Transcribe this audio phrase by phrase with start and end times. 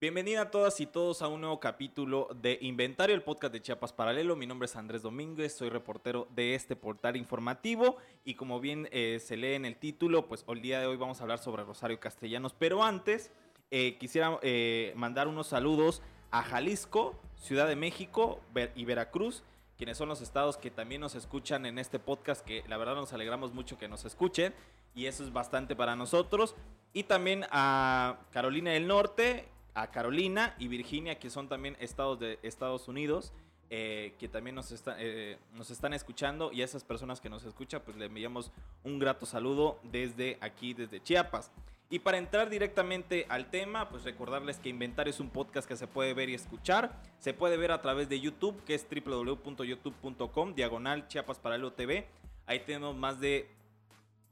[0.00, 3.92] Bienvenida a todas y todos a un nuevo capítulo de Inventario, el podcast de Chiapas
[3.92, 4.36] Paralelo.
[4.36, 9.18] Mi nombre es Andrés Domínguez, soy reportero de este portal informativo y como bien eh,
[9.20, 12.00] se lee en el título, pues el día de hoy vamos a hablar sobre Rosario
[12.00, 12.54] Castellanos.
[12.54, 13.30] Pero antes,
[13.70, 16.00] eh, quisiera eh, mandar unos saludos
[16.30, 18.40] a Jalisco, Ciudad de México
[18.74, 19.42] y Veracruz,
[19.76, 23.12] quienes son los estados que también nos escuchan en este podcast, que la verdad nos
[23.12, 24.52] alegramos mucho que nos escuchen
[24.94, 26.56] y eso es bastante para nosotros.
[26.92, 32.38] Y también a Carolina del Norte, a Carolina y Virginia, que son también estados de
[32.42, 33.32] Estados Unidos,
[33.70, 36.50] eh, que también nos, eh, nos están escuchando.
[36.52, 38.50] Y a esas personas que nos escuchan, pues le enviamos
[38.82, 41.52] un grato saludo desde aquí, desde Chiapas.
[41.90, 45.86] Y para entrar directamente al tema, pues recordarles que Inventario es un podcast que se
[45.86, 47.00] puede ver y escuchar.
[47.18, 52.06] Se puede ver a través de YouTube, que es www.youtube.com, diagonal Chiapas Paralelo TV.
[52.46, 53.48] Ahí tenemos más de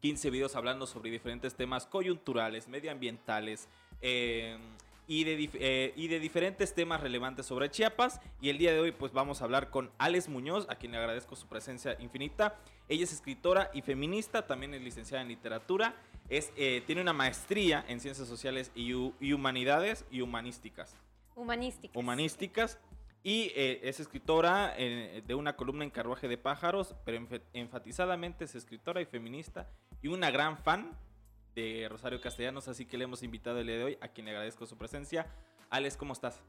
[0.01, 3.69] 15 videos hablando sobre diferentes temas coyunturales, medioambientales,
[4.03, 4.59] eh,
[5.07, 8.21] y de, eh, y de diferentes temas relevantes sobre Chiapas.
[8.41, 10.99] Y el día de hoy pues vamos a hablar con Alex Muñoz, a quien le
[10.99, 12.59] agradezco su presencia infinita.
[12.89, 15.95] Ella es escritora y feminista, también es licenciada en literatura,
[16.29, 18.93] es, eh, tiene una maestría en ciencias sociales y,
[19.33, 20.97] humanidades y humanísticas.
[21.35, 21.97] Humanísticas.
[21.97, 22.79] Humanísticas.
[23.23, 29.01] Y eh, es escritora de una columna en Carruaje de Pájaros, pero enfatizadamente es escritora
[29.01, 29.69] y feminista
[30.01, 30.97] y una gran fan
[31.57, 34.33] de Rosario Castellanos, así que le hemos invitado el día de hoy, a quien le
[34.33, 35.27] agradezco su presencia.
[35.71, 36.43] Alex, ¿cómo estás?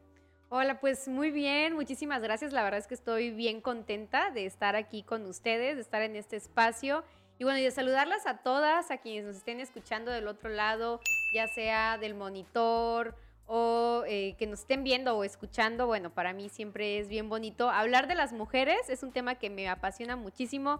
[0.49, 2.53] Hola, pues muy bien, muchísimas gracias.
[2.53, 6.15] La verdad es que estoy bien contenta de estar aquí con ustedes, de estar en
[6.15, 7.03] este espacio.
[7.39, 10.99] Y bueno, y de saludarlas a todas, a quienes nos estén escuchando del otro lado,
[11.33, 15.87] ya sea del monitor o eh, que nos estén viendo o escuchando.
[15.87, 17.69] Bueno, para mí siempre es bien bonito.
[17.69, 20.79] Hablar de las mujeres es un tema que me apasiona muchísimo,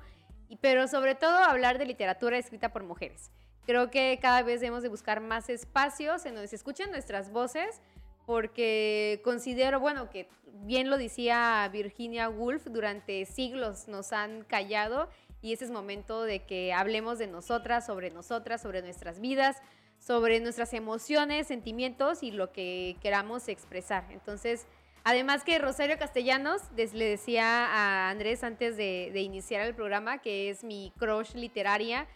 [0.55, 3.29] pero sobre todo hablar de literatura escrita por mujeres.
[3.65, 7.81] Creo que cada vez debemos de buscar más espacios en donde se escuchen nuestras voces,
[8.25, 15.09] porque considero, bueno, que bien lo decía Virginia Woolf, durante siglos nos han callado
[15.41, 19.57] y ese es momento de que hablemos de nosotras, sobre nosotras, sobre nuestras vidas,
[19.99, 24.05] sobre nuestras emociones, sentimientos y lo que queramos expresar.
[24.11, 24.65] Entonces,
[25.07, 30.49] además que Rosario Castellanos, le decía a Andrés antes de, de iniciar el programa, que
[30.49, 32.07] es mi crush literaria,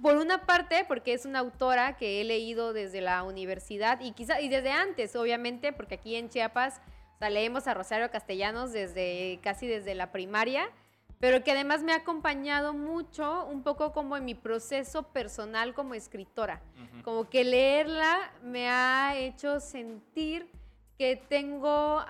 [0.00, 4.40] por una parte, porque es una autora que he leído desde la universidad y quizá
[4.40, 6.80] y desde antes, obviamente, porque aquí en Chiapas
[7.20, 10.70] leemos a Rosario Castellanos desde casi desde la primaria,
[11.18, 15.94] pero que además me ha acompañado mucho, un poco como en mi proceso personal como
[15.94, 16.62] escritora.
[17.02, 20.48] Como que leerla me ha hecho sentir
[20.98, 22.04] que tengo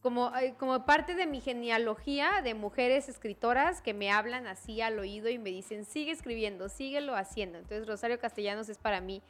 [0.00, 5.28] como, como parte de mi genealogía de mujeres escritoras que me hablan así al oído
[5.28, 7.58] y me dicen, sigue escribiendo, síguelo haciendo.
[7.58, 9.22] Entonces Rosario Castellanos es para mí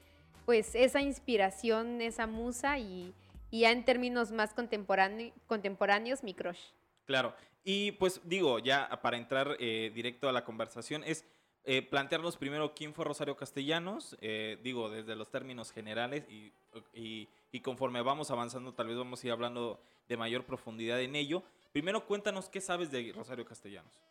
[0.45, 3.15] pues esa inspiración, esa musa y,
[3.51, 6.61] ya en términos más contemporáneos mi crush.
[7.05, 7.35] Claro,
[7.65, 11.27] y pues digo, ya para entrar eh, directo a la conversación, es
[11.65, 16.53] eh, plantearnos primero quién fue Rosario Castellanos, eh, digo, desde los términos generales y,
[16.93, 17.29] y,
[17.61, 21.43] conforme vamos avanzando tal vez vamos a ir hablando de mayor profundidad en ello.
[21.73, 24.03] Primero cuéntanos qué sabes de Rosario Castellanos.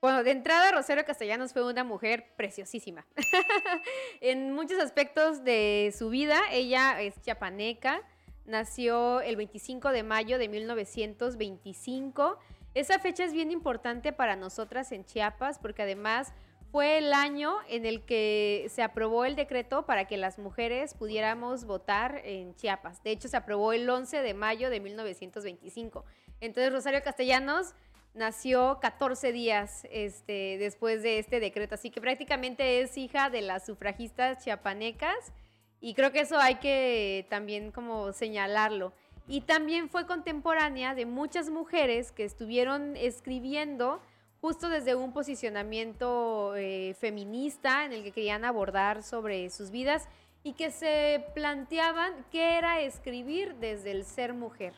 [0.00, 3.06] Bueno, de entrada Rosario Castellanos fue una mujer preciosísima.
[4.20, 8.02] en muchos aspectos de su vida, ella es chapaneca,
[8.44, 12.38] nació el 25 de mayo de 1925.
[12.74, 16.32] Esa fecha es bien importante para nosotras en Chiapas porque además
[16.72, 21.66] fue el año en el que se aprobó el decreto para que las mujeres pudiéramos
[21.66, 23.02] votar en Chiapas.
[23.02, 26.06] De hecho, se aprobó el 11 de mayo de 1925.
[26.40, 27.74] Entonces, Rosario Castellanos
[28.14, 33.66] nació 14 días este, después de este decreto, así que prácticamente es hija de las
[33.66, 35.32] sufragistas chiapanecas
[35.78, 38.94] y creo que eso hay que también como señalarlo.
[39.28, 44.00] Y también fue contemporánea de muchas mujeres que estuvieron escribiendo
[44.42, 50.08] justo desde un posicionamiento eh, feminista en el que querían abordar sobre sus vidas
[50.42, 54.74] y que se planteaban qué era escribir desde el ser mujer.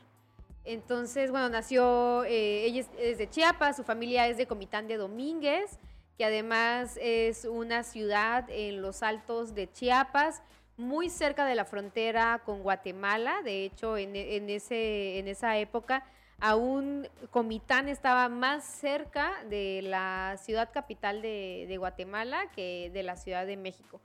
[0.67, 5.79] Entonces, bueno, nació, eh, ella es, Chiapas, su familia es de Comitán de Domínguez,
[6.19, 10.43] que además es una ciudad en los altos de Chiapas,
[10.77, 13.41] muy cerca de la frontera con Guatemala.
[13.43, 16.05] De hecho, en, ese, en esa época
[16.41, 23.47] aún Comitán estaba más cerca de la ciudad capital de, Guatemala que de la Ciudad
[23.47, 24.01] de México.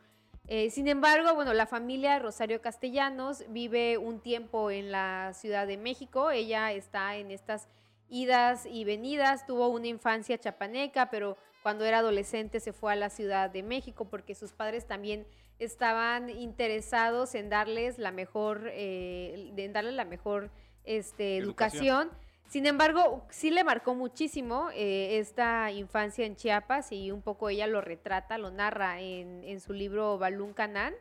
[0.47, 5.77] Eh, sin embargo, bueno, la familia Rosario Castellanos vive un tiempo en la Ciudad de
[5.77, 6.31] México.
[6.31, 7.67] Ella está en estas
[8.09, 13.09] idas y venidas, tuvo una infancia chapaneca, pero cuando era adolescente se fue a la
[13.09, 15.27] Ciudad de México porque sus padres también
[15.59, 20.49] estaban interesados en darles la mejor, eh, en darles la mejor
[20.83, 22.09] este, educación.
[22.47, 27.67] Sin embargo, sí le marcó muchísimo eh, esta infancia en Chiapas y un poco ella
[27.67, 30.93] lo retrata, lo narra en, en su libro Balún Canán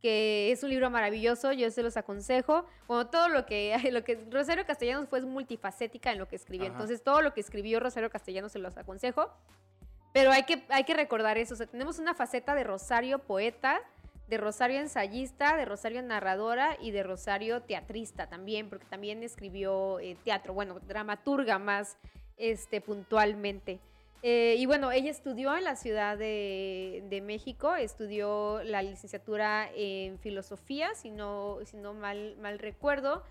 [0.00, 2.64] que es un libro maravilloso, yo se los aconsejo.
[2.86, 7.02] Bueno, todo lo que, lo que Rosario Castellanos fue multifacética en lo que escribió, entonces
[7.02, 9.30] todo lo que escribió Rosario Castellanos se los aconsejo.
[10.12, 13.80] Pero hay que, hay que recordar eso, o sea, tenemos una faceta de Rosario poeta,
[14.28, 20.16] de Rosario ensayista, de Rosario narradora y de Rosario teatrista también, porque también escribió eh,
[20.24, 21.96] teatro, bueno, dramaturga más
[22.36, 23.80] este, puntualmente.
[24.22, 30.94] Eh, y bueno, ella estudió en la Ciudad de, México, estudió la licenciatura en filosofía,
[30.94, 33.22] si no, si no mal, mal recuerdo.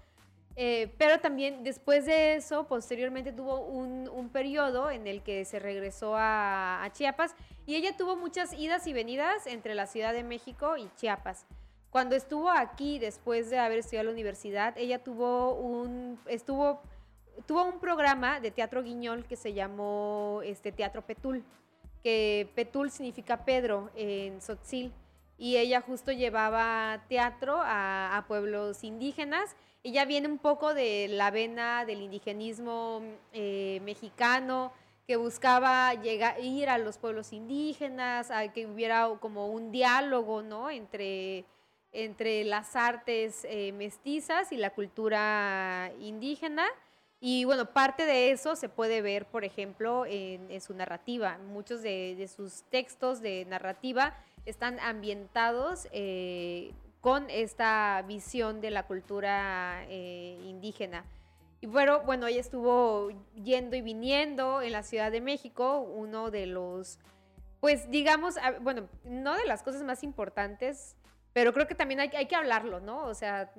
[0.57, 5.59] Eh, pero también después de eso, posteriormente tuvo un, un periodo en el que se
[5.59, 7.35] regresó a, a, Chiapas
[7.65, 11.45] y ella tuvo muchas idas y venidas entre la Ciudad de México y Chiapas.
[11.89, 16.81] Cuando estuvo aquí, después de haber estudiado la universidad, ella tuvo un, estuvo
[17.45, 21.43] tuvo un programa de teatro guiñol que se llamó este, Teatro Petul,
[22.03, 24.93] que Petul significa Pedro en Sotzil,
[25.37, 29.55] y ella justo llevaba teatro a, pueblos indígenas.
[29.85, 33.03] Ella viene un poco de la vena del indigenismo
[33.33, 34.73] eh, mexicano,
[35.05, 40.71] que buscaba llegar, ir a los pueblos indígenas, a que hubiera como un diálogo ¿no?
[40.71, 41.45] entre,
[41.91, 46.65] entre las artes eh, mestizas y la cultura indígena.
[47.19, 51.37] Y bueno, parte de eso se puede ver, por ejemplo, en, su narrativa.
[51.37, 54.17] Muchos de, sus textos de narrativa
[54.47, 56.73] están ambientados eh,
[57.05, 61.05] con esta visión de la cultura eh, indígena.
[61.61, 66.47] Y bueno, bueno, ella estuvo yendo y viniendo en la Ciudad de México, uno de
[66.47, 66.97] los,
[67.59, 70.95] pues digamos, bueno, no de las cosas más importantes,
[71.31, 73.05] pero creo que también hay, hay que hablarlo, ¿no?
[73.05, 73.53] O sea,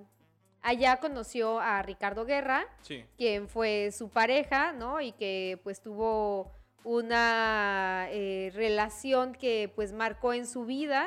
[0.62, 2.66] Allá conoció a Ricardo Guerra,
[3.16, 5.00] quien fue su pareja, ¿no?
[5.00, 6.50] Y que pues tuvo
[6.82, 11.06] una eh, relación que pues marcó en su vida.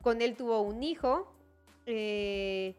[0.00, 1.37] Con él tuvo un hijo.
[1.90, 2.74] Eh,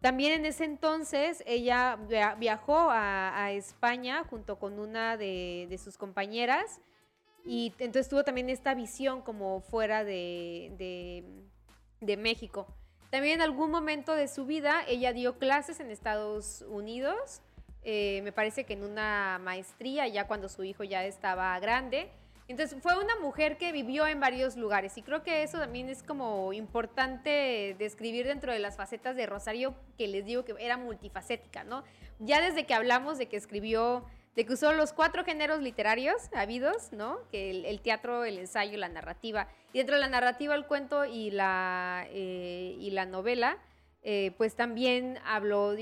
[0.00, 1.98] también en ese entonces ella
[2.38, 6.80] viajó a, España junto con una de, sus compañeras
[7.44, 11.22] y entonces tuvo también esta visión como fuera de
[12.00, 12.66] México.
[13.10, 17.42] También en algún momento de su vida ella dio clases en Estados Unidos,
[17.88, 22.10] eh, me parece que en una maestría, ya cuando su hijo ya estaba grande.
[22.48, 26.02] Entonces fue una mujer que vivió en varios lugares y creo que eso también es
[26.02, 31.64] como importante describir dentro de las facetas de Rosario, que les digo que era multifacética,
[31.64, 31.82] ¿no?
[32.20, 34.04] Ya desde que hablamos de que escribió
[34.36, 37.18] de que usó los cuatro géneros literarios habidos, ¿no?
[37.32, 39.48] Que el, teatro, el ensayo, la narrativa.
[39.72, 43.56] Y dentro de la narrativa, el cuento y la, eh, y la novela,
[44.02, 45.74] eh, pues también habló,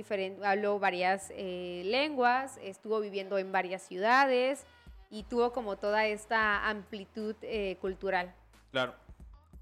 [0.44, 4.64] habló varias eh, lenguas, estuvo viviendo en varias ciudades
[5.14, 7.37] y tuvo como toda esta amplitud
[7.81, 8.34] cultural.
[8.70, 8.94] Claro.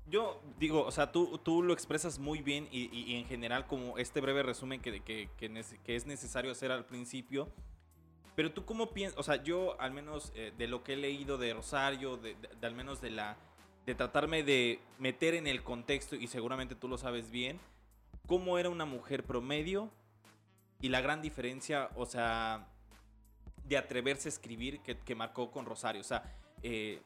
[0.06, 4.20] Yo digo, o sea, tú, tú lo expresas muy bien y, en general como este
[4.20, 7.48] breve resumen que, que, que es necesario hacer al principio
[8.34, 11.36] pero tú cómo piensas, o sea, yo al menos eh, de lo que he leído
[11.36, 13.36] de Rosario, de, al menos de la,
[13.84, 17.60] de tratarme de meter en el contexto, y seguramente tú lo sabes bien,
[18.26, 19.90] cómo era una mujer promedio
[20.80, 22.66] y la gran diferencia, o sea,
[23.72, 26.02] de atreverse a escribir que, marcó con Rosario.
[26.02, 26.22] O sea,
[26.62, 27.00] eh,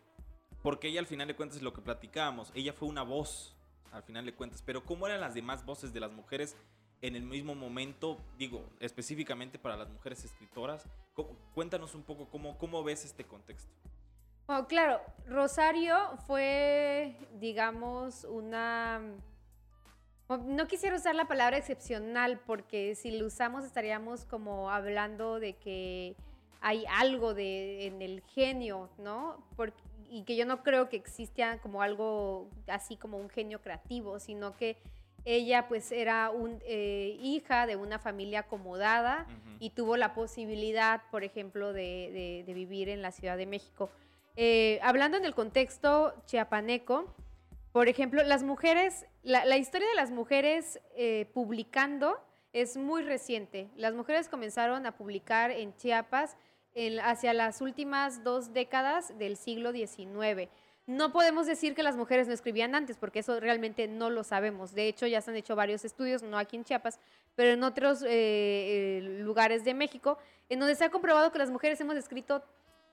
[0.63, 3.55] porque ella al final de cuentas es lo que platicábamos, ella fue una voz,
[3.93, 6.57] al final de cuentas, pero cómo eran las demás voces de las mujeres
[7.03, 10.85] en el mismo momento, digo, específicamente para las mujeres escritoras.
[11.55, 13.71] Cuéntanos un poco cómo, cómo ves este contexto.
[14.49, 15.97] Oh, claro, Rosario
[16.27, 19.03] fue, digamos, una...
[20.29, 26.17] No quisiera usar la palabra excepcional porque si lo usamos estaríamos como hablando de que
[26.61, 29.45] hay algo de, en el genio, ¿no?
[30.09, 34.57] y que yo no creo que exista como algo así como un genio creativo, sino
[34.57, 34.77] que
[35.25, 39.27] ella pues era un, eh, hija de una familia acomodada
[39.59, 43.91] y tuvo la posibilidad, por ejemplo, de, vivir en la Ciudad de México.
[44.37, 47.13] Eh, hablando en el contexto chiapaneco,
[47.73, 52.21] por ejemplo, las mujeres, la, historia de las mujeres eh, publicando
[52.53, 53.69] es muy reciente.
[53.77, 56.37] Las mujeres comenzaron a publicar en Chiapas
[57.03, 60.51] hacia las últimas dos décadas del siglo XIX.
[60.87, 64.73] No podemos decir que las mujeres no escribían antes, porque eso realmente no lo sabemos.
[64.73, 67.01] De hecho, ya se han hecho varios estudios, no aquí en Chiapas,
[67.35, 70.19] pero en otros eh, eh, lugares de México,
[70.49, 72.45] en donde se ha comprobado que las mujeres hemos escrito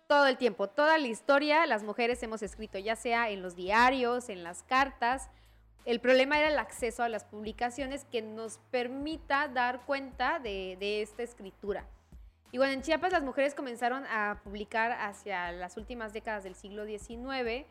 [0.07, 4.29] todo el tiempo, toda la historia, las mujeres hemos escrito, ya sea en los diarios,
[4.29, 5.29] en las cartas.
[5.85, 11.01] El problema era el acceso a las publicaciones que nos permita dar cuenta de, de
[11.01, 11.85] esta escritura.
[12.53, 16.86] Y bueno, en Chiapas las mujeres comenzaron a publicar hacia las últimas décadas del siglo
[16.86, 17.65] XIX,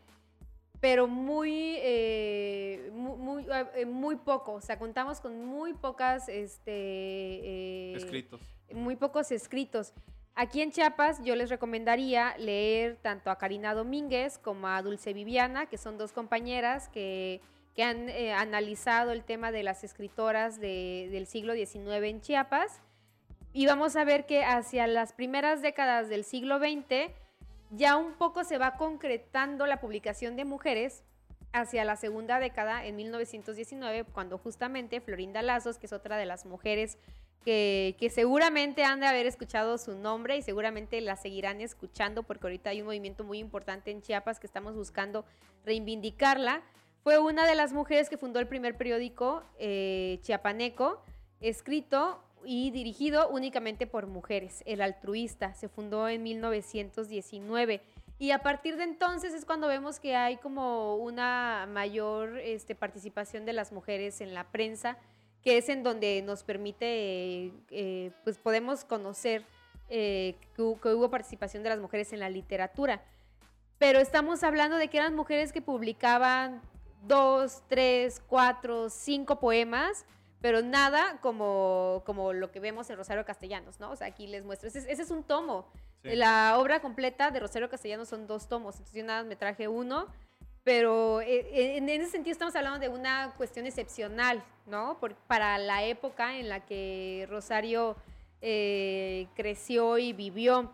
[0.81, 3.47] pero muy, eh, muy,
[3.77, 4.55] eh, muy, poco.
[4.55, 6.29] O sea, contamos con muy pocas...
[6.29, 8.41] Este, eh, escritos.
[8.73, 9.93] Muy pocos escritos.
[10.35, 15.67] Aquí en Chiapas yo les recomendaría leer tanto a Karina Domínguez como a Dulce Viviana,
[15.67, 17.41] que son dos compañeras que,
[17.77, 22.81] que han analizado el tema de las escritoras de, del siglo XIX en Chiapas
[23.53, 27.13] y vamos a ver que hacia las primeras décadas del siglo XX
[27.71, 31.05] ya un poco se va concretando la publicación de mujeres
[31.53, 36.47] hacia la segunda década, en 1919, cuando justamente Florinda Lazos, que es otra de las
[36.47, 36.99] mujeres
[37.45, 42.71] que, seguramente han de haber escuchado su nombre y seguramente la seguirán escuchando porque ahorita
[42.71, 45.25] hay un movimiento muy importante en Chiapas que estamos buscando
[45.65, 46.63] reivindicarla.
[47.03, 51.03] Fue una de las mujeres que fundó el primer periódico eh, chiapaneco,
[51.41, 55.55] escrito y dirigido únicamente por mujeres, el altruista.
[55.55, 57.81] Se fundó en 1919.
[58.19, 63.45] Y a partir de entonces es cuando vemos que hay como una mayor este, participación
[63.45, 64.97] de las mujeres en la prensa,
[65.43, 69.45] que es en donde nos permite, eh, pues podemos conocer
[69.89, 73.03] eh, que, hubo participación de las mujeres en la literatura.
[73.79, 76.63] Pero estamos hablando de que eran mujeres que publicaban
[77.07, 80.07] dos, tres, cuatro, cinco poemas
[80.43, 83.93] pero nada como, como lo que vemos en Rosario Castellanos, ¿no?
[83.93, 84.69] O sea, aquí les muestro.
[84.69, 85.67] Ese, es un tomo.
[86.03, 90.09] La obra completa de Rosario Castellanos son dos tomos, entonces yo nada me traje uno,
[90.65, 94.99] pero eh, eh, en ese sentido estamos hablando de una cuestión excepcional, ¿no?
[95.29, 97.97] para la época en la que Rosario
[98.41, 100.73] eh, creció y vivió.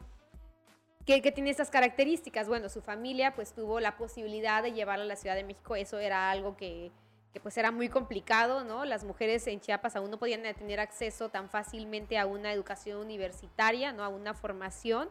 [1.05, 2.49] ¿Qué, ¿Qué, tiene estas características?
[2.49, 5.99] Bueno, su familia pues tuvo la posibilidad de llevarla a la Ciudad de México, eso
[5.99, 6.91] era algo que,
[7.33, 8.85] que pues era muy complicado, ¿no?
[8.85, 13.93] Las mujeres en Chiapas aún no podían tener acceso tan fácilmente a una educación universitaria,
[13.93, 14.03] ¿no?
[14.03, 15.09] A una formación.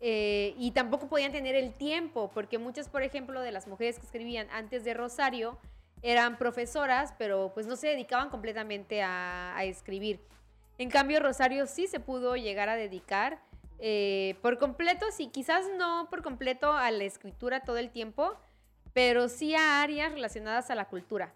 [0.00, 4.06] Eh, y tampoco podían tener el tiempo, porque muchas, por ejemplo, de las mujeres que
[4.06, 5.58] escribían antes de Rosario
[6.02, 10.20] eran profesoras, pero pues no se dedicaban completamente a, escribir.
[10.78, 13.40] En cambio, Rosario sí se pudo llegar a dedicar
[13.80, 18.36] eh, por completo, sí, quizás no por completo a la escritura todo el tiempo,
[18.92, 21.34] pero sí a áreas relacionadas a la cultura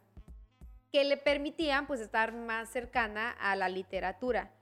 [0.93, 4.53] que le permitían pues estar más cercana a la literatura.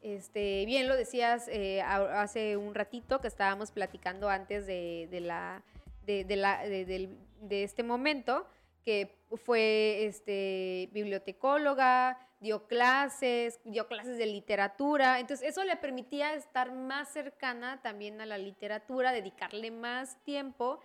[0.00, 5.62] Este, bien lo decías eh, hace un ratito que estábamos platicando antes de, la,
[6.06, 8.46] de, la, de, este momento,
[8.82, 9.14] que
[9.44, 17.08] fue este, bibliotecóloga, dio clases, dio clases de literatura, entonces eso le permitía estar más
[17.10, 20.80] cercana también a la literatura, dedicarle más tiempo,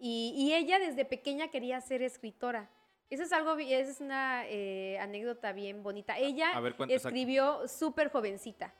[0.00, 2.70] y ella desde pequeña quería ser escritora.
[3.10, 6.18] Eso es algo, esa es una eh, anécdota bien bonita.
[6.18, 6.52] Ella
[6.88, 8.74] escribió súper jovencita.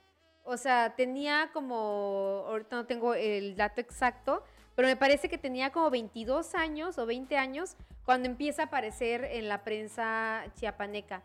[0.44, 4.42] O sea, tenía como, ahorita no tengo el dato exacto,
[4.75, 9.25] pero me parece que tenía como 22 años o 20 años cuando empieza a aparecer
[9.25, 11.23] en la prensa chiapaneca.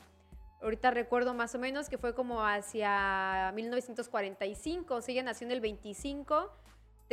[0.61, 5.51] Ahorita recuerdo más o menos que fue como hacia 1945, o sea, ella nació en
[5.51, 6.51] el 25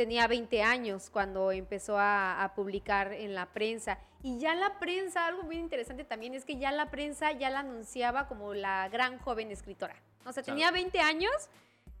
[0.01, 3.99] tenía 20 años cuando empezó a, publicar en la prensa.
[4.23, 7.59] Y ya la prensa, algo muy interesante también es que ya la prensa ya la
[7.59, 9.95] anunciaba como la gran joven escritora.
[10.25, 11.31] O sea, tenía 20 años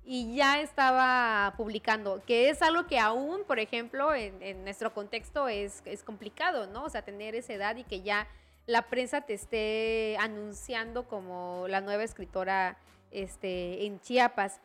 [0.03, 5.83] y ya estaba publicando, que es algo que aún, por ejemplo, en, nuestro contexto es,
[5.85, 6.85] es complicado, ¿no?
[6.85, 8.27] O sea, tener esa edad y que ya
[8.65, 12.79] la prensa te esté anunciando como la nueva escritora
[13.11, 14.59] este, en Chiapas.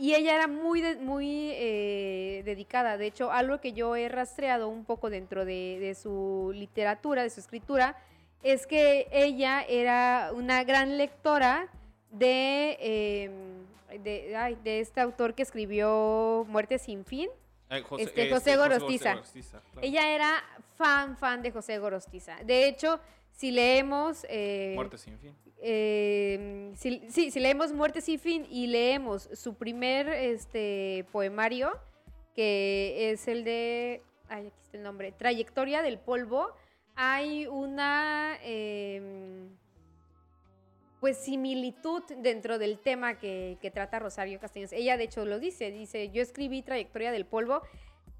[0.00, 2.96] Y ella era muy, muy eh, dedicada.
[2.96, 7.40] De hecho, algo que yo he rastreado un poco dentro de, su literatura, de su
[7.40, 7.96] escritura,
[8.44, 11.68] es que ella era una gran lectora
[12.12, 14.02] de, em,
[14.62, 17.28] de, este autor que escribió Muerte sin fin.
[17.88, 19.20] José, este, José, Gorostiza.
[19.82, 20.44] Ella era
[20.76, 22.36] fan, fan de José Gorostiza.
[22.44, 23.00] De hecho,
[23.32, 24.24] si leemos...
[24.28, 25.34] Eh, Muerte sin fin.
[25.60, 31.72] Eh, si, leemos Muerte sin fin y leemos su primer este, poemario,
[32.34, 36.52] que es el de, ay, aquí está el nombre, Trayectoria del Polvo,
[36.94, 39.48] hay una em,
[41.00, 44.72] pues similitud dentro del tema que, trata Rosario Castaños.
[44.72, 47.62] Ella de hecho lo dice, dice, yo escribí Trayectoria del Polvo.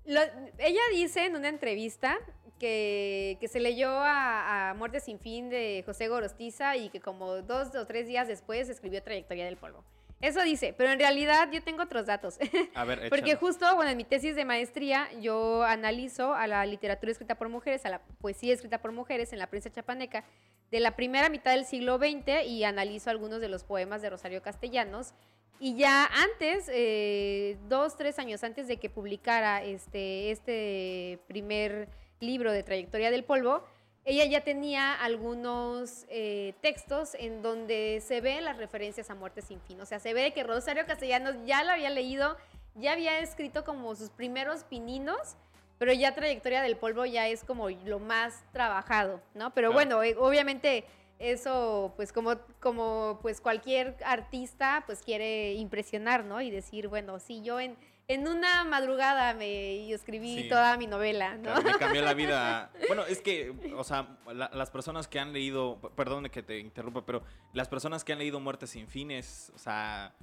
[0.04, 2.18] ella dice en una entrevista
[2.58, 7.86] que, se leyó a, Muerte sin fin de José Gorostiza y que como dos o
[7.86, 9.82] tres días después escribió Trayectoria del Polvo.
[10.20, 12.38] Eso dice, pero en realidad yo tengo otros datos.
[12.74, 17.12] A ver, Porque justo, bueno, en mi tesis de maestría yo analizo a la literatura
[17.12, 20.24] escrita por mujeres, a la poesía escrita por mujeres en la prensa chapaneca
[20.72, 24.42] de la primera mitad del siglo XX y analizo algunos de los poemas de Rosario
[24.42, 25.14] Castellanos.
[25.60, 31.88] Y ya antes, eh, dos, tres años antes de que publicara este, este primer
[32.20, 33.64] libro de Trayectoria del Polvo,
[34.04, 39.60] ella ya tenía algunos eh, textos en donde se ven las referencias a Muerte sin
[39.60, 39.80] fin.
[39.80, 42.36] O sea, se ve que Rosario Castellanos ya lo había leído,
[42.74, 45.36] ya había escrito como sus primeros pininos,
[45.78, 49.52] pero ya Trayectoria del Polvo ya es como lo más trabajado, ¿no?
[49.52, 50.84] Pero bueno, eh, obviamente
[51.18, 56.40] eso, pues como, como pues cualquier artista, pues quiere impresionar, ¿no?
[56.40, 57.76] Y decir, bueno, sí, yo en
[58.08, 61.60] en una madrugada me escribí toda mi novela, ¿no?
[61.60, 62.72] Me cambió la vida.
[62.88, 67.22] Bueno, es que, o sea, las personas que han leído, perdón que te interrumpa, pero
[67.52, 70.14] las personas que han leído Muerte sin fines, o sea,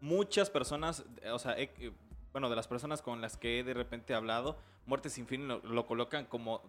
[0.00, 1.56] muchas personas, o sea,
[2.32, 5.86] bueno, de las personas con las que he de repente hablado, Muerte sin fin lo,
[5.86, 6.60] colocan como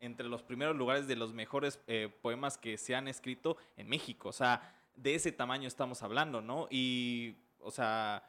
[0.00, 4.30] entre los primeros lugares de los mejores eh, poemas que se han escrito en México.
[4.30, 6.66] O sea, de ese tamaño estamos hablando, ¿no?
[6.70, 8.24] Y, o sea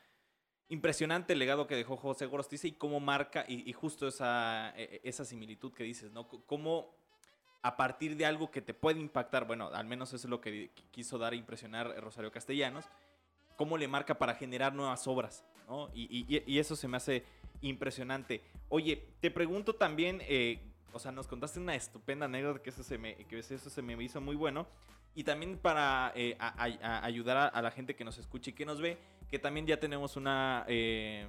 [0.69, 5.09] impresionante el legado que dejó José Gorostiza y cómo marca, y, justo esa, e, e,
[5.09, 6.27] esa similitud que dices, ¿no?
[6.27, 6.93] Cómo
[7.61, 10.71] a partir de algo que te puede impactar, bueno, al menos eso es lo que
[10.91, 12.85] quiso dar a impresionar Rosario Castellanos,
[13.57, 15.89] cómo le marca para generar nuevas obras, ¿no?
[15.93, 17.25] Y, eso se me hace
[17.61, 18.41] impresionante.
[18.69, 20.61] Oye, te pregunto también, eh,
[20.93, 24.01] o sea, nos contaste una estupenda anécdota que eso se me, que eso se me
[24.01, 24.67] hizo muy bueno.
[25.15, 28.79] Y también para eh, ayudar a, a, la gente que nos escucha y que nos
[28.79, 28.97] ve,
[29.29, 31.27] que también ya tenemos una, eh,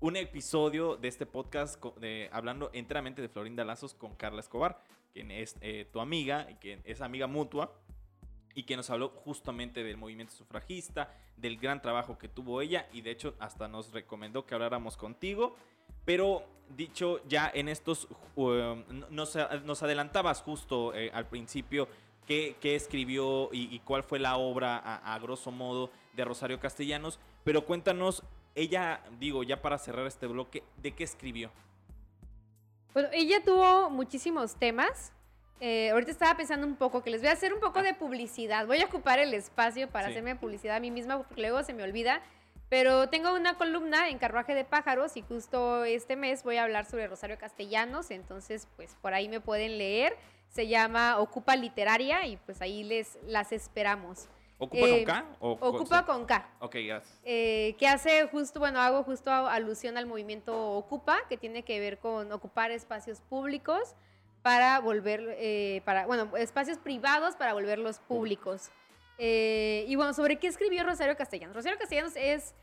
[0.00, 5.30] un episodio de este podcast de, hablando enteramente de Florinda Lazos con Carla Escobar, quien
[5.30, 7.72] es eh, tu amiga y es amiga mutua
[8.54, 13.02] y que nos habló justamente del movimiento sufragista, del gran trabajo que tuvo ella y
[13.02, 15.54] de hecho hasta nos recomendó que habláramos contigo.
[16.04, 16.44] Pero
[16.76, 18.76] dicho ya en estos, uh,
[19.10, 19.36] nos,
[19.82, 21.88] adelantabas justo eh, al principio
[22.60, 27.64] qué, escribió y, cuál fue la obra a, a grosso modo de Rosario Castellanos, pero
[27.64, 28.22] cuéntanos,
[28.54, 31.50] ella, digo, ya para cerrar este bloque, ¿de qué escribió?
[32.94, 35.12] Bueno, ella tuvo muchísimos temas.
[35.60, 38.66] Eh, ahorita estaba pensando un poco que les voy a hacer un poco de publicidad.
[38.66, 41.82] Voy a ocupar el espacio para hacerme publicidad a mí misma porque luego se me
[41.82, 42.22] olvida.
[42.68, 46.86] Pero tengo una columna en Carruaje de Pájaros y justo este mes voy a hablar
[46.86, 48.10] sobre Rosario Castellanos.
[48.10, 50.16] Entonces, pues por ahí me pueden leer.
[50.50, 54.28] Se llama Ocupa Literaria y pues ahí les las esperamos.
[54.60, 55.24] ¿Ocupa con eh, K?
[55.40, 56.48] ocupa con K.
[56.60, 57.18] Ok, gracias.
[57.24, 61.98] Eh, que hace justo, bueno, hago justo alusión al movimiento Ocupa, que tiene que ver
[61.98, 63.94] con ocupar espacios públicos
[64.42, 68.70] para volver, eh, para, bueno, espacios privados para volverlos públicos.
[69.18, 71.56] y bueno, ¿sobre qué escribió Rosario Castellanos?
[71.56, 72.54] Rosario Castellanos es,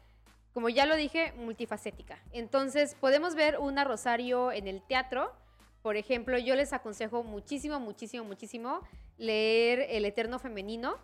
[0.54, 2.20] como ya lo dije, multifacética.
[2.32, 5.32] Entonces, podemos ver una Rosario en el teatro.
[5.88, 8.82] Por ejemplo, yo les aconsejo muchísimo, muchísimo, muchísimo
[9.18, 10.98] leer El Eterno Femenino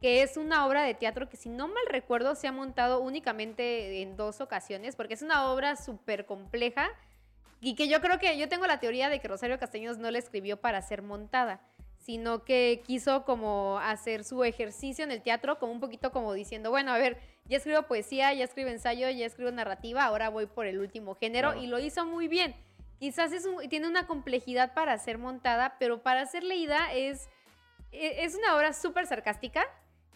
[0.00, 4.00] que es una obra de teatro que si no mal recuerdo se ha montado únicamente
[4.00, 6.88] en dos ocasiones, porque es una obra súper compleja
[7.60, 10.18] y que yo creo que yo tengo la teoría de que Rosario Castaños no la
[10.18, 11.60] escribió para ser montada,
[11.98, 16.70] sino que quiso como hacer su ejercicio en el teatro como un poquito como diciendo,
[16.70, 20.64] bueno, a ver, ya escribo poesía, ya escribo ensayo, ya escribo narrativa, ahora voy por
[20.64, 22.54] el último género y lo hizo muy bien.
[23.00, 27.28] Quizás es tiene una complejidad para ser montada, pero para ser leída es,
[27.90, 29.66] e, es una obra súper sarcástica,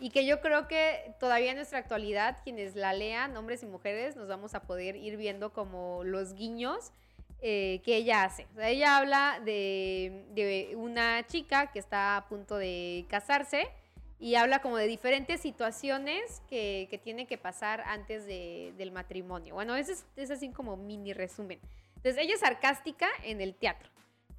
[0.01, 4.17] y que yo creo que todavía en nuestra actualidad, quienes la lean, hombres y mujeres,
[4.17, 6.93] nos vamos a poder ir viendo como los guiños
[7.41, 8.47] eh, que ella hace.
[8.53, 13.69] O sea, ella habla de, de, una chica que está a punto de casarse
[14.19, 19.55] y habla como de diferentes situaciones que, que tiene que pasar antes de, del matrimonio.
[19.55, 21.61] Bueno, ese es, es así como mini resumen.
[22.05, 23.89] Entonces, ella es sarcástica en el teatro.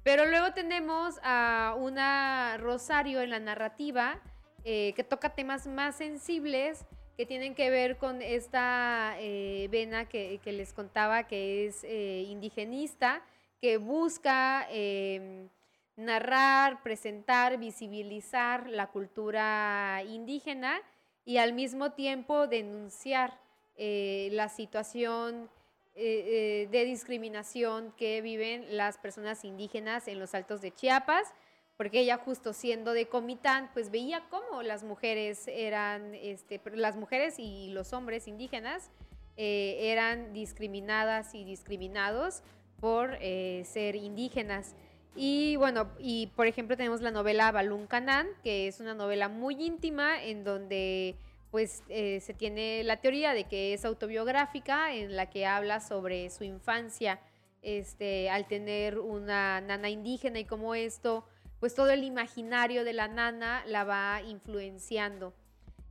[0.04, 4.20] Pero luego tenemos a una Rosario en la narrativa
[4.62, 6.84] eh, que toca temas más sensibles
[7.16, 13.20] que tienen que ver con esta eh, vena que, les contaba que es eh, indigenista,
[13.60, 15.48] que busca em,
[15.96, 20.80] narrar, presentar, visibilizar la cultura indígena
[21.24, 23.40] y al mismo tiempo denunciar
[23.76, 25.50] la situación
[25.96, 31.32] de discriminación que viven las personas indígenas en los altos de Chiapas
[31.76, 37.38] porque ella justo siendo de Comitán, pues veía cómo las mujeres eran, este, las mujeres
[37.38, 38.90] y los hombres indígenas
[39.36, 42.42] eh, eran discriminadas y discriminados
[42.80, 44.74] por eh, ser indígenas.
[45.14, 49.62] Y bueno, y por ejemplo tenemos la novela Balún Canán, que es una novela muy
[49.62, 51.16] íntima en donde
[51.50, 56.30] pues eh, se tiene la teoría de que es autobiográfica, en la que habla sobre
[56.30, 57.20] su infancia
[57.62, 61.24] este, al tener una nana indígena y cómo esto,
[61.58, 65.34] pues todo el imaginario de la nana la va influenciando.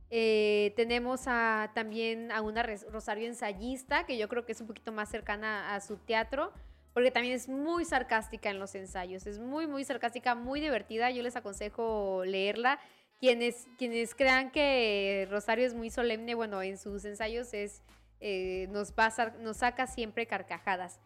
[0.08, 4.92] Eh, tenemos a, también a una Rosario ensayista, que yo creo que es un poquito
[4.92, 6.52] más cercana a su teatro,
[6.94, 11.22] porque también es muy sarcástica en los ensayos, es muy, muy sarcástica, muy divertida, yo
[11.22, 12.78] les aconsejo leerla.
[13.18, 17.82] Quienes, quienes crean que Rosario es muy solemne, bueno, en sus ensayos es,
[18.20, 21.00] eh, nos, pasa, nos saca siempre carcajadas.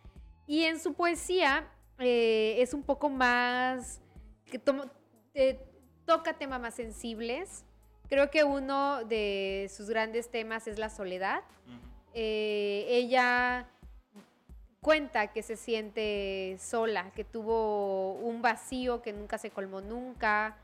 [0.46, 1.68] Y en su poesía
[1.98, 4.00] eh, es un poco más,
[4.46, 4.60] que
[5.34, 5.60] eh,
[6.04, 7.64] toca temas más sensibles.
[8.08, 11.42] Creo que uno de sus grandes temas es la soledad.
[12.12, 13.68] ella
[14.80, 20.56] cuenta que se siente sola, que tuvo un vacío que nunca se colmó nunca.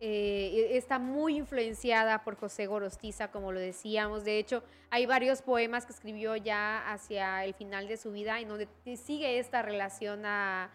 [0.00, 4.24] Eh, está muy influenciada por José Gorostiza, como lo decíamos.
[4.24, 8.48] De hecho, hay varios poemas que escribió ya hacia el final de su vida en
[8.48, 10.70] donde sigue esta relación a,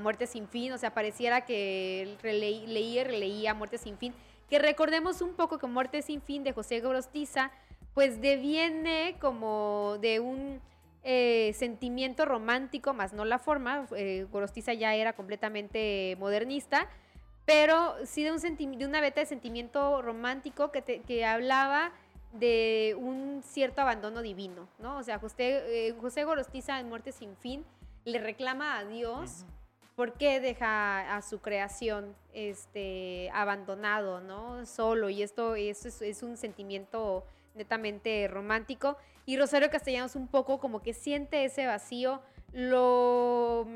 [0.00, 0.72] Muerte sin fin.
[0.72, 4.12] O sea, pareciera que leía y releía Muerte sin fin.
[4.50, 7.52] Que recordemos un poco que Muerte sin fin de José Gorostiza,
[7.94, 10.60] pues deviene como de un
[11.02, 13.86] eh, sentimiento romántico, más no la forma.
[13.96, 16.88] Eh, Gorostiza ya era completamente modernista,
[17.46, 21.92] pero sí de, un de una beta de sentimiento romántico que, que hablaba
[22.32, 24.98] de un cierto abandono divino, ¿no?
[24.98, 27.64] O sea, José, eh, José Gorostiza en Muerte sin fin
[28.04, 29.46] le reclama a Dios
[29.94, 34.66] por qué deja a su creación este, abandonado, ¿no?
[34.66, 38.98] Solo, y esto, es, es un sentimiento netamente romántico.
[39.24, 42.20] Y Rosario Castellanos un poco como que siente ese vacío,
[42.52, 43.66] lo,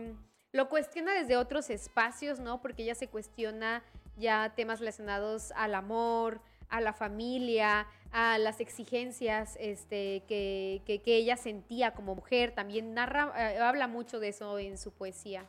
[0.52, 2.60] lo cuestiona desde otros espacios, ¿no?
[2.60, 3.82] Porque ella se cuestiona
[4.16, 11.36] ya temas relacionados al amor, a la familia, a las exigencias este, que, que, ella
[11.36, 12.52] sentía como mujer.
[12.52, 15.46] También narra, eh, habla mucho de eso en su poesía.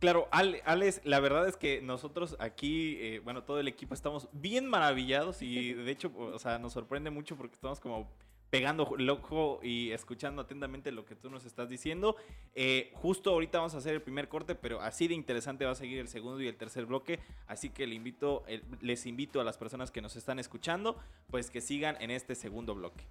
[0.00, 4.66] Claro, Alex, la verdad es que nosotros aquí, eh, bueno, todo el equipo estamos bien
[4.66, 8.08] maravillados y de hecho, o sea, nos sorprende mucho porque estamos como
[8.50, 12.16] pegando el ojo y escuchando atentamente lo que tú nos estás diciendo.
[12.54, 15.76] Eh, justo ahorita vamos a hacer el primer corte, pero así de interesante va a
[15.76, 17.20] seguir el segundo y el tercer bloque.
[17.46, 18.42] Así que invito,
[18.80, 20.98] les invito a las personas que nos están escuchando,
[21.30, 23.04] pues que sigan en este segundo bloque.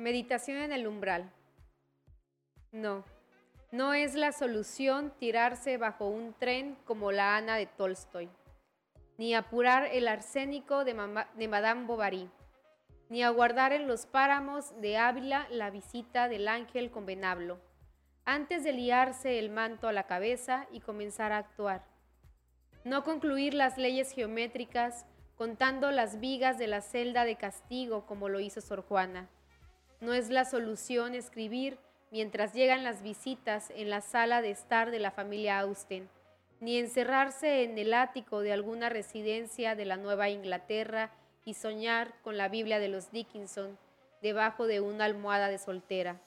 [0.00, 1.30] Meditación en el umbral.
[2.72, 3.04] No,
[3.70, 8.30] no es la solución tirarse bajo un tren como la Ana de Tolstoy,
[9.18, 12.30] ni apurar el arsénico de, Madame Bovary,
[13.10, 17.60] ni aguardar en los páramos de Ávila la visita del ángel con venablo,
[18.24, 21.84] antes de liarse el manto a la cabeza y comenzar a actuar.
[22.84, 25.04] No concluir las leyes geométricas
[25.36, 29.28] contando las vigas de la celda de castigo como lo hizo Sor Juana
[30.00, 31.78] no es la solución escribir
[32.10, 36.08] mientras llegan las visitas en la sala de estar de la familia Austen,
[36.58, 41.10] ni encerrarse en el ático de alguna residencia de la Nueva Inglaterra
[41.44, 43.78] y soñar con la Biblia de los Dickinson
[44.22, 46.20] debajo de una almohada de soltera.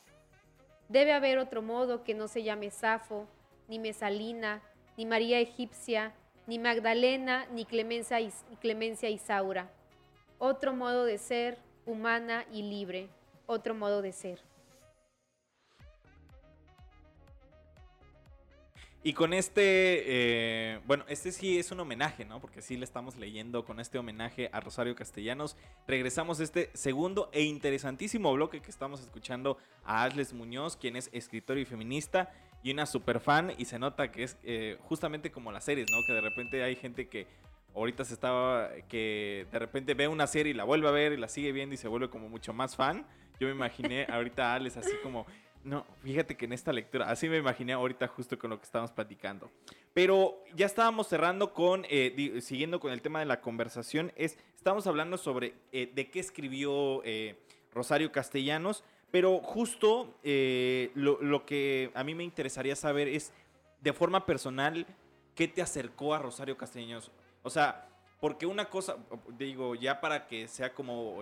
[0.89, 3.27] Debe haber otro modo que no se llame Safo,
[3.67, 4.61] ni Mesalina,
[4.97, 6.13] ni María Egipcia,
[6.45, 8.17] ni Magdalena, ni Clemencia,
[8.61, 9.69] Clemencia Isaura.
[10.39, 13.09] Otro modo de ser, humana y libre
[13.45, 14.39] otro modo de ser.
[19.05, 19.63] Y con este,
[20.05, 22.39] eh, bueno, este sí es un homenaje, ¿no?
[22.39, 25.57] Porque sí le estamos leyendo con este homenaje a Rosario Castellanos.
[25.85, 31.09] Regresamos a este segundo e interesantísimo bloque que estamos escuchando a Asles Muñoz, quien es
[31.11, 32.31] escritor y feminista
[32.63, 33.51] y una super fan.
[33.57, 35.97] Y se nota que es eh, justamente como las series, ¿no?
[36.07, 37.27] Que de repente hay gente que
[37.75, 41.17] ahorita se estaba, que de repente ve una serie y la vuelve a ver y
[41.17, 43.05] la sigue viendo y se vuelve como mucho más fan.
[43.39, 45.25] Yo me imaginé ahorita a Alex así como,
[45.63, 48.91] no, fíjate que en esta lectura, así me imaginé ahorita justo con lo que estábamos
[48.91, 49.49] platicando.
[49.93, 54.87] Pero ya estábamos cerrando con, eh, siguiendo con el tema de la conversación, es, estamos
[54.87, 57.39] hablando sobre eh, de qué escribió eh,
[57.73, 63.31] Rosario Castellanos, pero justo lo, lo que a mí me interesaría saber es,
[63.79, 64.87] de forma personal,
[65.35, 67.11] ¿qué te acercó a Rosario Castellanos?
[67.43, 67.87] O sea,
[68.19, 68.97] porque una cosa,
[69.37, 71.19] digo, ya para que sea como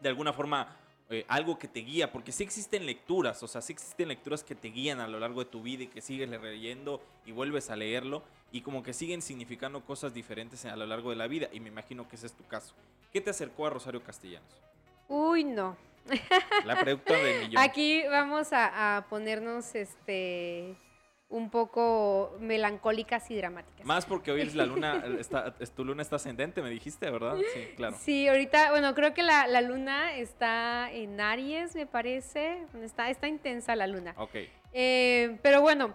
[0.00, 0.76] de alguna forma
[1.12, 4.54] eh, algo que te guía, porque sí existen lecturas, o sea, sí existen lecturas que
[4.54, 7.76] te guían a lo largo de tu vida y que sigues leyendo y vuelves a
[7.76, 11.60] leerlo y como que siguen significando cosas diferentes a lo largo de la vida y
[11.60, 12.74] me imagino que ese es tu caso.
[13.12, 14.48] ¿Qué te acercó a Rosario Castellanos?
[15.08, 15.76] Uy, no.
[16.64, 17.62] La pregunta de millón.
[17.62, 20.76] Aquí vamos a, a ponernos este
[21.30, 23.86] un poco melancólicas y dramáticas.
[23.86, 27.36] Más porque hoy es la luna, está, tu luna está ascendente, me dijiste, ¿verdad?
[27.54, 27.96] Sí, claro.
[27.98, 32.58] Sí, ahorita, bueno, creo que la, la luna está en Aries, me parece.
[32.82, 34.14] Está, está intensa la luna.
[34.18, 34.36] Ok.
[34.72, 35.94] Eh, pero bueno,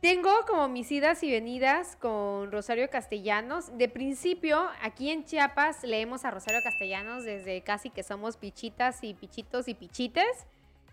[0.00, 3.76] tengo como mis idas y venidas con Rosario Castellanos.
[3.76, 9.14] De principio, aquí en Chiapas leemos a Rosario Castellanos desde casi que somos pichitas y
[9.14, 10.46] pichitos y pichites.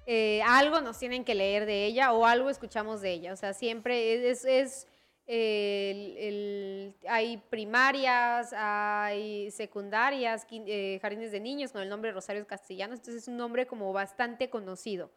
[0.06, 3.34] Eh, algo nos tienen que leer de ella o algo escuchamos de ella.
[3.34, 4.88] O sea, siempre es, es
[5.28, 13.28] hay primarias, hay secundarias, eh, jardines de niños con el nombre Rosario Castellanos, entonces es
[13.28, 15.10] un nombre como bastante conocido.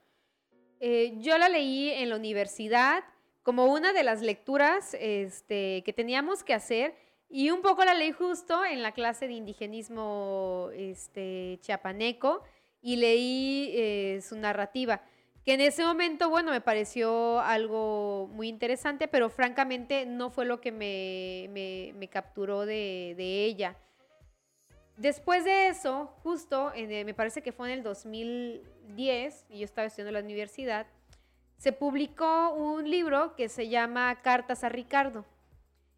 [0.81, 3.05] Eh, yo la leí en la universidad
[3.43, 6.95] como una de las lecturas este, que teníamos que hacer
[7.29, 12.43] y un poco la leí justo en la clase de indigenismo este, chiapaneco
[12.81, 15.03] y leí eh, su narrativa,
[15.45, 20.61] que en ese momento, bueno, me pareció algo muy interesante, pero francamente no fue lo
[20.61, 23.77] que me, capturó de, ella.
[24.97, 30.11] Después de eso, justo, me parece que fue en el 2010, y yo estaba estudiando
[30.11, 30.87] en la universidad,
[31.57, 35.25] se publicó un libro que se llama Cartas a Ricardo,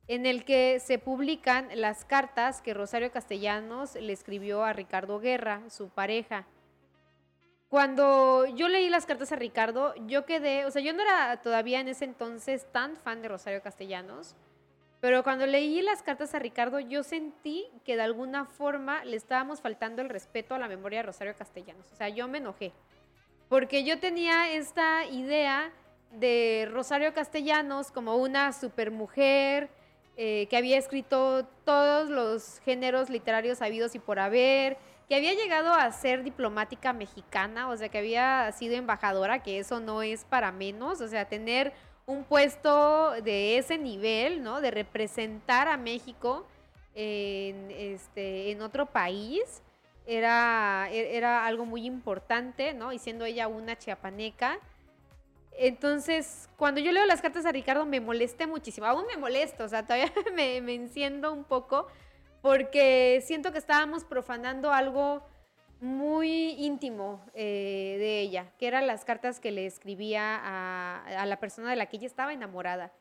[0.07, 5.63] en el que se publican las cartas que Rosario Castellanos le escribió a Ricardo Guerra,
[5.69, 6.47] su pareja.
[7.71, 11.79] Cuando yo leí las cartas a Ricardo, yo quedé, o sea, yo no era todavía
[11.79, 14.35] en ese entonces tan fan de Rosario Castellanos,
[15.01, 19.61] pero cuando leí las cartas a Ricardo, yo sentí que de alguna forma le estábamos
[19.61, 21.87] faltando el respeto a la memoria de Rosario Castellanos.
[21.93, 22.73] O sea, yo me enojé,
[23.49, 25.71] porque yo tenía esta idea
[26.11, 29.71] de Rosario Castellanos como una supermujer
[30.17, 34.77] eh, que había escrito todos los géneros literarios habidos y por haber,
[35.11, 39.81] que había llegado a ser diplomática mexicana, o sea, que había sido embajadora, que eso
[39.81, 41.73] no es para menos, o sea, tener
[42.07, 44.61] un puesto de ese nivel, ¿no?
[44.61, 46.47] De representar a México
[46.95, 49.63] en, este, otro país,
[50.07, 52.93] era, e, era algo muy importante, ¿no?
[52.93, 54.61] Y siendo ella una chiapaneca.
[55.59, 59.69] Entonces, cuando yo leo las cartas a Ricardo me molesté muchísimo, aún me molesto, o
[59.69, 61.89] sea, todavía me, me enciendo un poco
[62.43, 65.23] porque siento que estábamos profanando algo
[65.81, 71.71] muy íntimo eh, de ella, que eran las cartas que le escribía a, la persona
[71.71, 72.93] de la que ella estaba enamorada.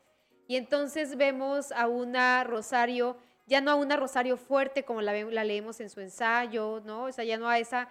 [0.48, 5.44] Y entonces vemos a una Rosario, ya no a una Rosario fuerte como la, la
[5.44, 7.04] leemos en su ensayo, ¿no?
[7.04, 7.88] O sea, ya no a esa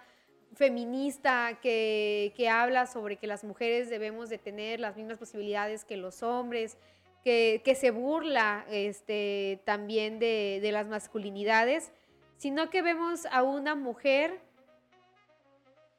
[0.54, 5.96] feminista que, que habla sobre que las mujeres debemos de tener las mismas posibilidades que
[5.96, 6.76] los hombres,
[7.24, 11.92] que, se burla este, también de, las masculinidades,
[12.36, 14.40] sino que vemos a una mujer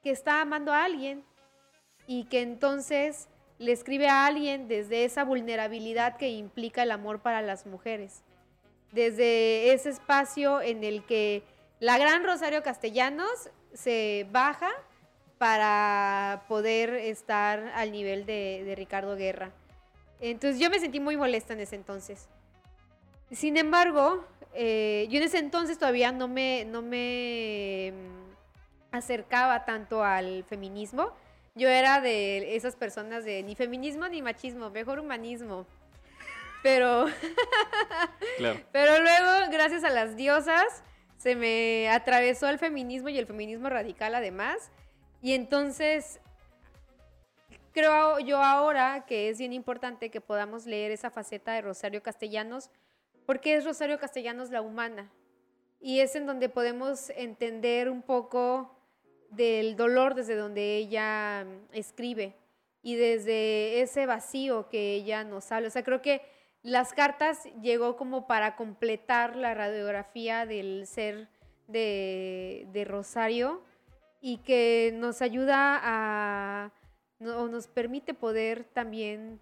[0.04, 1.24] que está amando a alguien
[2.08, 3.28] y que entonces
[3.60, 8.24] le escribe a alguien desde esa vulnerabilidad que implica el amor para las mujeres,
[8.92, 11.44] desde ese espacio en el que
[11.80, 14.72] la gran Rosario Castellanos se baja
[15.38, 19.52] para poder estar al nivel de Ricardo Guerra.
[20.22, 22.30] Entonces yo me sentí muy molesta en ese entonces.
[23.32, 30.04] Sin embargo, eh, yo en ese entonces todavía no me, no me mm, acercaba tanto
[30.04, 31.12] al feminismo.
[31.56, 35.66] Yo era de esas personas de ni feminismo ni machismo, mejor humanismo.
[36.62, 37.06] Pero,
[38.72, 40.84] pero luego, gracias a las diosas,
[41.18, 44.70] se me atravesó el feminismo y el feminismo radical además.
[45.22, 46.20] Y entonces
[47.72, 52.70] creo yo ahora que es bien importante que podamos leer esa faceta de Rosario Castellanos,
[53.26, 55.12] porque es Rosario Castellanos la humana.
[55.80, 58.76] Y es en donde podemos entender un poco
[59.32, 62.36] del dolor desde donde ella escribe
[62.84, 65.70] y desde ese vacío que ella nos habla.
[65.70, 66.22] O sea, creo que
[66.62, 71.28] las cartas llegó como para completar la radiografía del ser
[71.68, 73.64] de, de Rosario
[74.20, 76.72] y que nos ayuda a
[77.22, 79.40] no, nos permite poder también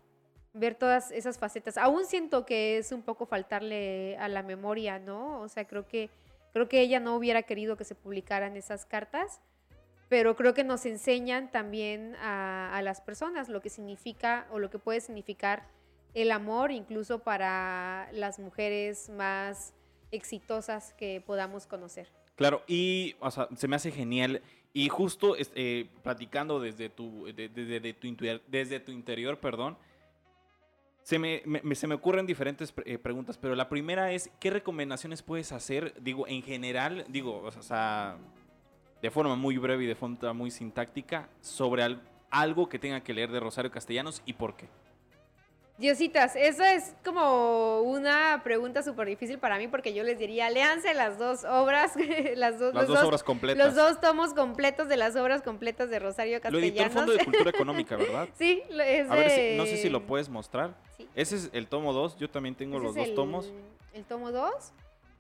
[0.54, 1.78] ver todas esas facetas.
[1.78, 5.40] Aún siento que es un poco faltarle a la memoria, ¿no?
[5.40, 6.10] O sea, creo que,
[6.54, 9.42] creo que ella no hubiera querido que se publicaran esas cartas,
[10.10, 14.80] pero creo que nos enseñan también a, las personas lo que significa o lo que
[14.80, 15.68] puede significar
[16.16, 19.74] el amor, incluso para las mujeres más
[20.12, 22.10] exitosas que podamos conocer.
[22.36, 23.16] Claro, y
[23.56, 24.42] se me hace genial.
[24.74, 29.78] Y justo eh, platicando desde tu, de, tu interior, desde tu interior, perdón,
[31.02, 31.42] se me,
[31.74, 36.28] se me ocurren diferentes eh, preguntas, pero la primera es, ¿qué recomendaciones puedes hacer, digo,
[36.28, 38.18] en general, digo, o sea,
[39.02, 41.98] de forma muy breve y de forma muy sintáctica, sobre
[42.30, 44.68] algo que tenga que leer de Rosario Castellanos y por qué?
[45.80, 50.94] Diositas, eso es como una pregunta súper difícil para mí porque yo les diría, léanse
[50.94, 51.94] las dos obras,
[52.36, 53.66] las dos, dos, obras completas.
[53.66, 56.62] Los dos tomos completos de las obras completas de Rosario Castellanos.
[56.62, 58.28] Lo editó el Fondo de Cultura Económica, ¿verdad?
[58.38, 60.76] sí, es A ver, no sé si lo puedes mostrar.
[61.16, 63.50] Ese es el tomo 2, yo también tengo los dos tomos.
[63.94, 64.52] El tomo 2,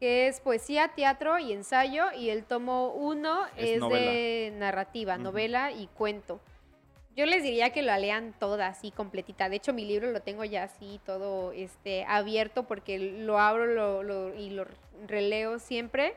[0.02, 5.88] que es poesía, teatro y ensayo, y el tomo 1 es, de narrativa, novela y
[5.88, 6.42] cuento.
[7.16, 9.50] Yo les diría que lo lean toda así completita.
[9.50, 14.52] De hecho, mi libro lo tengo ya así todo este abierto porque lo abro y
[14.52, 14.66] lo
[15.08, 16.16] releo siempre.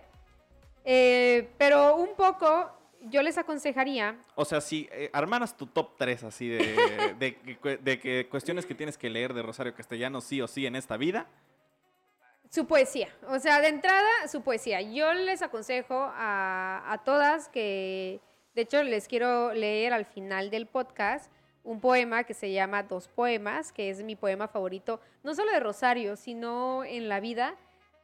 [0.84, 2.70] Eh, pero un poco
[3.02, 4.16] yo les aconsejaría.
[4.34, 7.16] O sea, si eh, armaras tu top 3 así de,
[7.82, 10.96] de, que cuestiones que tienes que leer de Rosario Castellano sí o sí en esta
[10.96, 11.26] vida.
[12.50, 13.08] Su poesía.
[13.28, 14.82] O sea, de entrada, su poesía.
[14.82, 18.20] Yo les aconsejo a, a todas que
[18.54, 21.32] de hecho, les quiero leer al final del podcast
[21.64, 25.60] un poema que se llama Dos Poemas, que es mi poema favorito, no solo de
[25.60, 27.56] Rosario, sino en la vida.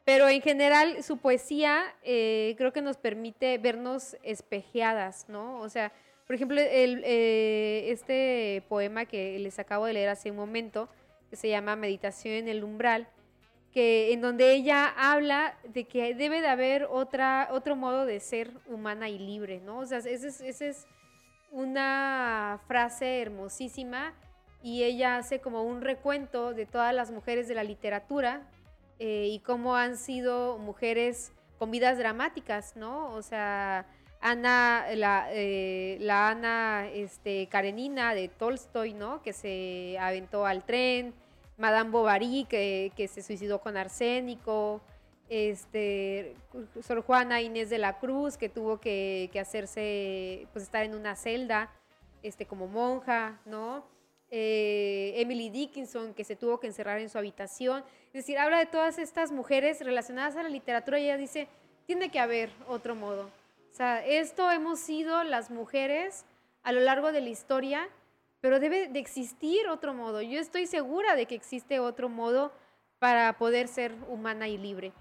[0.05, 5.61] Pero en general su poesía eh, creo que nos permite vernos espejeadas, ¿no?
[5.61, 5.93] O sea,
[6.27, 10.89] por ejemplo, el, eh, este poema que les acabo de leer hace un momento,
[11.29, 13.07] que se llama Meditación en el umbral,
[13.79, 19.09] en donde ella habla de que debe de haber otra, otro modo de ser humana
[19.09, 19.79] y libre, ¿no?
[19.79, 20.87] O sea, esa es,
[21.51, 24.13] una frase hermosísima
[24.63, 28.43] y ella hace como un recuento de todas las mujeres de la literatura
[28.99, 33.15] eh, y cómo han sido mujeres con vidas dramáticas, ¿no?
[33.15, 33.87] O sea,
[34.21, 39.23] Ana, la, eh, la Ana este, Karenina de Tolstoy, ¿no?
[39.23, 41.15] Que se aventó al tren,
[41.59, 44.81] Madame Bovary, que, se suicidó con arsénico,
[45.29, 46.37] este,
[46.81, 51.71] Sor Juana Inés de la Cruz, que tuvo que, hacerse, pues estar en una celda,
[52.23, 53.85] este, como monja, ¿no?
[54.31, 57.83] Eh, Emily Dickinson, que se tuvo que encerrar en su habitación.
[58.07, 61.49] Es decir, habla de todas estas mujeres relacionadas a la literatura y ella dice,
[61.87, 63.31] tiene que haber otro modo.
[63.73, 66.25] O sea, esto hemos sido las mujeres
[66.63, 67.89] a lo largo de la historia
[68.41, 70.23] pero debe de existir otro modo.
[70.23, 72.53] Yo estoy segura de que existe otro modo
[72.99, 74.93] para poder ser humana y libre.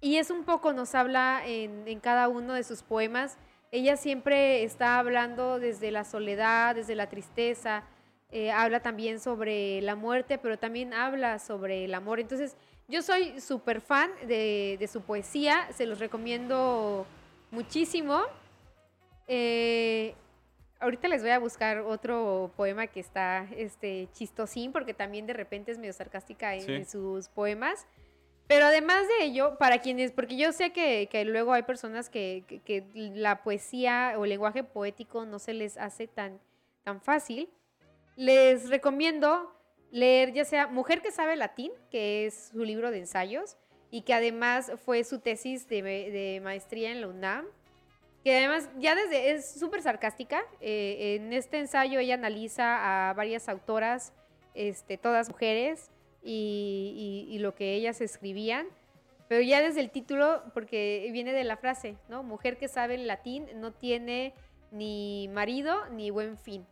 [0.00, 3.38] Y es un poco, nos habla en, cada uno de sus poemas.
[3.72, 7.82] Ella siempre está hablando desde la soledad, desde la tristeza,
[8.30, 12.20] eh, habla también sobre la muerte, pero también habla sobre el amor.
[12.20, 12.56] Entonces,
[12.88, 17.06] yo soy súper fan de, su poesía, se los recomiendo
[17.50, 18.22] muchísimo.
[19.26, 20.14] Eh,
[20.78, 25.72] Ahorita les voy a buscar otro poema que está este, chistosín, porque también de repente
[25.72, 27.86] es medio sarcástica en, sus poemas.
[28.46, 32.44] Pero además de ello, para quienes, porque yo sé que, luego hay personas que,
[33.14, 36.38] la poesía o el lenguaje poético no se les hace tan,
[36.84, 37.48] tan fácil,
[38.16, 39.52] les recomiendo
[39.90, 43.56] leer ya sea Mujer que sabe latín, que es su libro de ensayos,
[43.90, 47.46] y que además fue su tesis de, de maestría en la UNAM
[48.26, 50.42] que además ya desde es súper sarcástica.
[50.60, 54.12] Eh, en este ensayo ella analiza a varias autoras,
[54.52, 55.92] este, todas mujeres,
[56.24, 58.66] y, lo que ellas escribían.
[59.28, 62.24] Pero ya desde el título, porque viene de la frase, ¿no?
[62.24, 64.34] Mujer que sabe el latín no tiene
[64.72, 66.66] ni marido ni buen fin.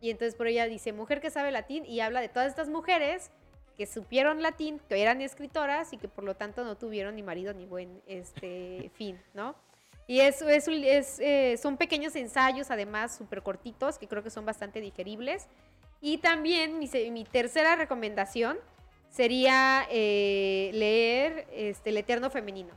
[0.00, 3.30] Y entonces por ella dice, mujer que sabe latín, y habla de todas estas mujeres
[3.76, 7.52] que supieron latín, que eran escritoras y que por lo tanto no tuvieron ni marido
[7.52, 9.54] ni buen este, fin, ¿no?
[10.06, 14.80] Y eso es, eh, son pequeños ensayos, además súper cortitos, que creo que son bastante
[14.80, 15.46] digeribles.
[16.00, 18.58] Y también mi, tercera recomendación
[19.08, 22.74] sería eh, leer este, El Eterno Femenino.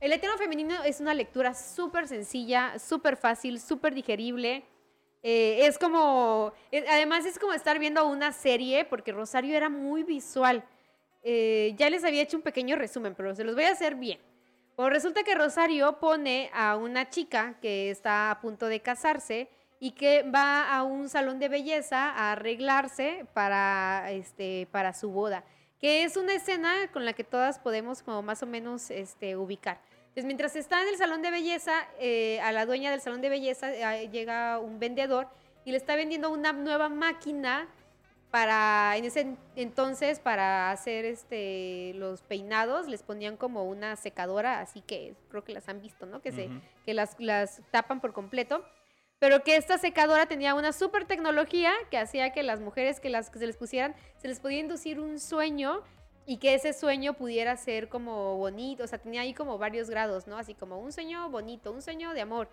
[0.00, 4.64] El Eterno Femenino es una lectura súper sencilla, súper fácil, súper digerible.
[5.22, 6.52] Eh, es como,
[6.90, 10.64] además es como estar viendo una serie, porque Rosario era muy visual.
[11.22, 14.18] ya les había hecho un pequeño resumen, pero se los voy a hacer bien.
[14.76, 19.92] Pues resulta que Rosario pone a una chica que está a punto de casarse y
[19.92, 25.44] que va a un salón de belleza a arreglarse para, este, para su boda,
[25.78, 29.78] que es una escena con la que todas podemos como más o menos este, ubicar.
[30.08, 33.28] Entonces, mientras está en el salón de belleza, eh, a la dueña del salón de
[33.28, 35.28] belleza eh, llega un vendedor
[35.64, 37.68] y le está vendiendo una nueva máquina
[38.34, 44.80] para, en ese entonces, para hacer este, los peinados, les ponían como una secadora, así
[44.80, 46.20] que creo que las han visto, ¿no?
[46.20, 46.50] Que, se,
[46.84, 48.64] que las, las tapan por completo
[49.20, 53.30] pero que esta secadora tenía una super tecnología que hacía que las mujeres que, las,
[53.30, 55.82] que se les pusieran, se les podía inducir un sueño
[56.26, 60.26] y que ese sueño pudiera ser como bonito, o sea, tenía ahí como varios grados,
[60.26, 60.36] ¿no?
[60.36, 62.48] Así como un sueño bonito, un sueño de amor.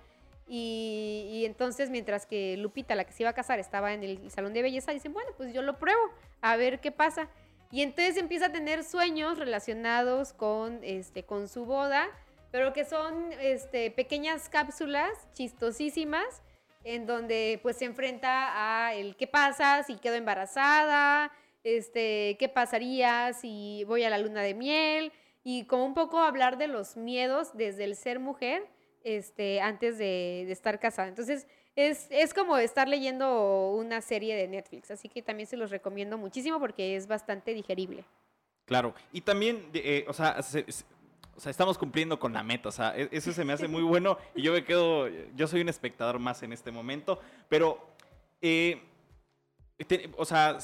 [0.54, 4.54] Y, entonces, mientras que Lupita, la que se iba a casar, estaba en el salón
[4.54, 6.02] de belleza, dicen, bueno, pues yo lo pruebo,
[6.42, 7.30] a ver qué pasa.
[7.72, 12.10] Y entonces empieza a tener sueños relacionados con, este, con su boda,
[12.52, 16.42] pero que son este, pequeñas cápsulas chistosísimas,
[16.84, 21.32] en donde pues se enfrenta a el qué pasa si quedo embarazada,
[21.64, 25.14] este, qué pasaría si voy a la luna de miel,
[25.46, 28.68] y como un poco hablar de los miedos desde el ser mujer
[29.04, 31.08] este, antes de, estar casada.
[31.08, 36.18] Entonces, es, como estar leyendo una serie de Netflix, así que también se los recomiendo
[36.18, 38.06] muchísimo porque es bastante digerible.
[38.66, 42.94] Claro, y también, eh, o, sea, o sea, estamos cumpliendo con la meta, o sea,
[42.96, 46.20] e, eso se me hace muy bueno y yo me quedo, yo soy un espectador
[46.20, 47.92] más en este momento, pero...
[48.44, 48.82] Eh,
[50.18, 50.58] o, sea,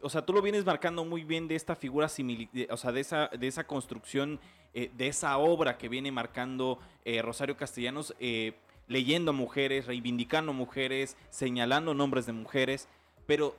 [0.00, 3.00] o sea, tú lo vienes marcando muy bien de esta figura simil, o sea, de
[3.00, 4.40] esa, de esa construcción
[4.76, 8.54] eh, de esa obra que viene marcando eh, Rosario Castellanos, eh,
[8.88, 12.88] leyendo a mujeres, reivindicando mujeres, señalando nombres de mujeres,
[13.24, 13.54] pero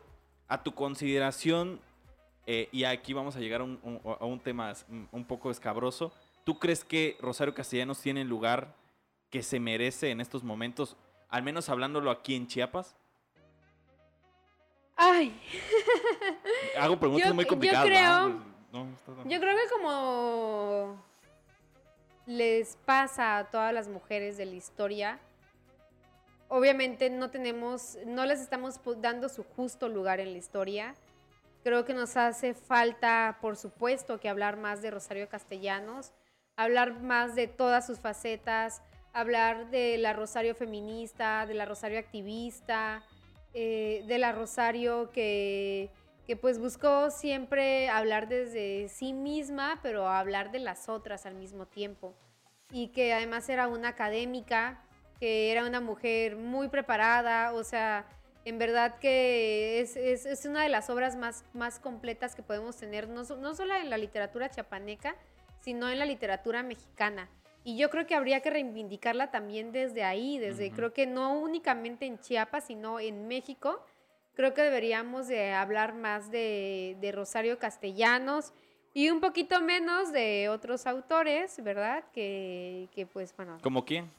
[0.50, 1.80] a tu consideración,
[2.46, 4.72] y aquí vamos a llegar a un, tema
[5.12, 8.76] un poco escabroso, ¿tú crees que Rosario Castellanos tiene el lugar
[9.32, 10.96] que se merece en estos momentos,
[11.30, 12.96] al menos hablándolo aquí en Chiapas?
[14.96, 15.40] Ay.
[16.80, 17.86] Hago preguntas muy complicadas.
[17.86, 18.42] Yo creo,
[19.26, 21.04] yo creo que como
[22.26, 25.20] les pasa a todas las mujeres de la historia,
[26.48, 30.96] obviamente no tenemos, no les estamos dando su justo lugar en la historia.
[31.64, 36.14] Creo que nos hace falta, por supuesto, que hablar más de Rosario Castellanos,
[36.56, 38.82] hablar más de todas sus facetas,
[39.14, 43.04] hablar de la Rosario feminista, de la Rosario activista,
[43.56, 45.90] eh, de la Rosario que
[46.26, 51.68] que pues buscó siempre hablar desde sí misma, pero hablar de las otras al mismo
[51.68, 52.16] tiempo.
[52.72, 54.84] Y que además era una académica,
[55.20, 58.08] que era una mujer muy preparada, o sea,
[58.44, 63.08] en verdad que es, es, una de las obras más, más completas que podemos tener,
[63.08, 65.16] no, no solo en la literatura chapaneca,
[65.62, 67.30] sino en la literatura mexicana.
[67.68, 72.06] Y yo creo que habría que reivindicarla también desde ahí, desde creo que no únicamente
[72.06, 73.84] en Chiapas, sino en México,
[74.36, 78.54] creo que deberíamos de hablar más de, Rosario Castellanos
[78.94, 82.04] y un poquito menos de otros autores, ¿verdad?
[82.14, 83.58] Que, pues, bueno.
[83.64, 84.12] ¿Como quién?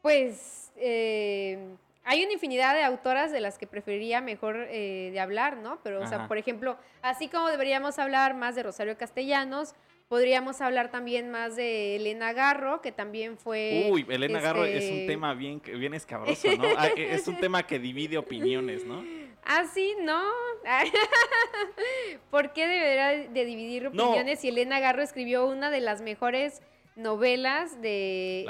[0.00, 1.58] Pues eh,
[2.04, 5.80] hay una infinidad de autoras de las que preferiría mejor eh, de hablar, ¿no?
[5.82, 9.74] Pero, o sea, por ejemplo, así como deberíamos hablar más de Rosario Castellanos,
[10.08, 13.88] Podríamos hablar también más de Elena Garro, que también fue...
[13.90, 16.64] Uy, Elena Garro es un este, tema bien, bien escabroso, ¿no?
[16.76, 19.02] Ah, e, es un tema que divide opiniones, ¿no?
[19.44, 20.22] Ah, sí, no.
[22.30, 26.62] ¿Por qué deberá de dividir opiniones si Elena Garro escribió una de las mejores
[26.96, 28.46] novelas de,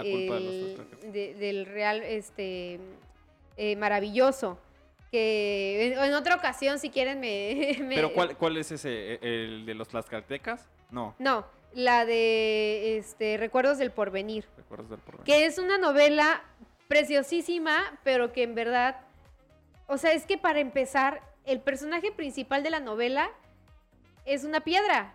[1.38, 2.80] del Real este
[3.56, 4.58] eh, maravilloso?
[5.12, 7.76] Que en, otra ocasión, si quieren, me...
[7.94, 9.20] ¿Pero cuál, cuál es ese?
[9.22, 10.68] ¿El de los Tlaxcaltecas?
[10.94, 11.14] No.
[11.18, 14.46] No, la de este, Recuerdos del Porvenir.
[14.56, 15.24] Recuerdos del Porvenir.
[15.24, 16.42] Que es una novela
[16.88, 19.00] preciosísima, pero que en verdad,
[19.88, 23.30] o sea, es que para empezar, el personaje principal de la novela
[24.24, 25.12] es una piedra.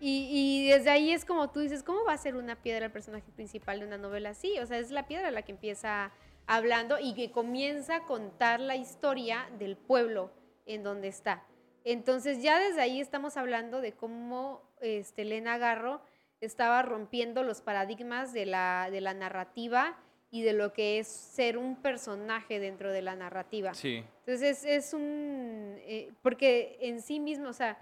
[0.00, 2.92] Y, y, desde ahí es como tú dices, ¿cómo va a ser una piedra el
[2.92, 4.58] personaje principal de una novela así?
[4.58, 6.12] O sea, es la piedra la que empieza
[6.46, 10.30] hablando y que comienza a contar la historia del pueblo
[10.66, 11.44] en donde está.
[11.92, 16.02] Entonces ya desde ahí estamos hablando de cómo este, Elena Garro
[16.40, 19.98] estaba rompiendo los paradigmas de la, de la narrativa
[20.30, 23.72] y de lo que es ser un personaje dentro de la narrativa.
[23.72, 24.04] Sí.
[24.26, 25.76] Entonces es, un...
[25.78, 27.78] Eh, porque en sí mismo, o sea,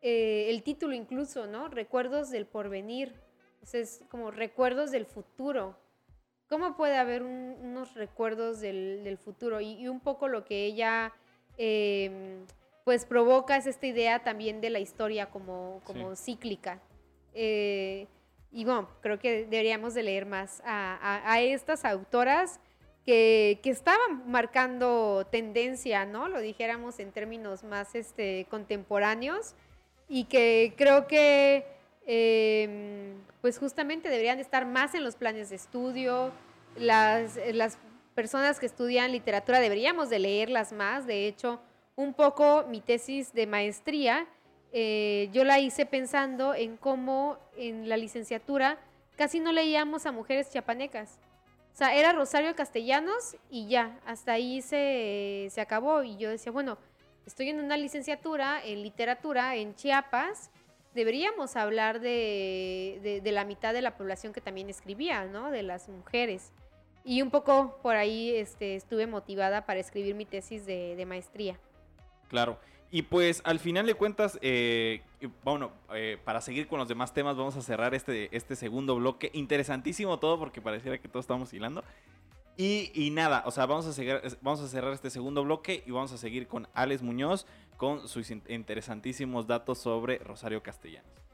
[0.00, 1.68] eh, el título incluso, ¿no?
[1.68, 3.12] Recuerdos del porvenir.
[3.74, 5.76] es como recuerdos del futuro.
[6.48, 9.60] ¿Cómo puede haber unos recuerdos del, futuro?
[9.60, 11.12] Y, un poco lo que ella
[11.58, 12.46] em,
[12.88, 16.80] pues provocas esta idea también de la historia como, como cíclica.
[17.34, 18.06] Eh,
[18.50, 22.60] y bueno, creo que deberíamos de leer más a, estas autoras
[23.04, 26.28] que, estaban marcando tendencia, ¿no?
[26.28, 29.54] Lo dijéramos en términos más este, contemporáneos
[30.08, 31.66] y que creo que
[32.06, 36.32] em, pues justamente deberían estar más en los planes de estudio.
[36.74, 37.76] Las, las
[38.14, 41.06] personas que estudian literatura deberíamos de leerlas más.
[41.06, 41.60] De hecho,
[41.98, 44.28] un poco mi tesis de maestría,
[44.72, 48.78] eh, yo la hice pensando en cómo en la licenciatura
[49.16, 51.18] casi no leíamos a mujeres chiapanecas.
[51.74, 56.04] O sea, era Rosario Castellanos y ya, hasta ahí se, se acabó.
[56.04, 56.78] Y yo decía, bueno,
[57.26, 60.52] estoy en una licenciatura en literatura en Chiapas,
[60.94, 65.50] deberíamos hablar de, de, la mitad de la población que también escribía, ¿no?
[65.50, 66.52] De las mujeres.
[67.02, 71.58] Y un poco por ahí este, estuve motivada para escribir mi tesis de, de maestría.
[72.28, 72.58] Claro.
[72.90, 75.02] Y pues al final de cuentas, eh,
[75.44, 79.30] bueno, eh, para seguir con los demás temas, vamos a cerrar este, este segundo bloque.
[79.34, 81.84] Interesantísimo todo porque pareciera que todos estamos hilando.
[82.60, 86.12] Y, nada, o sea, vamos a, seguir, vamos a cerrar este segundo bloque y vamos
[86.12, 91.27] a seguir con Alex Muñoz con sus interesantísimos datos sobre Rosario Castellanos.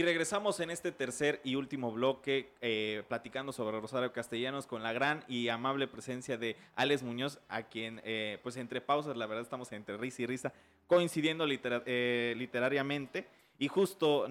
[0.00, 4.94] Y regresamos en este tercer y último bloque eh, platicando sobre Rosario Castellanos con la
[4.94, 9.42] gran y amable presencia de Alex Muñoz, a quien, eh, pues entre pausas, la verdad
[9.42, 10.54] estamos entre risa y risa,
[10.86, 13.26] coincidiendo eh, literariamente.
[13.58, 14.26] Y justo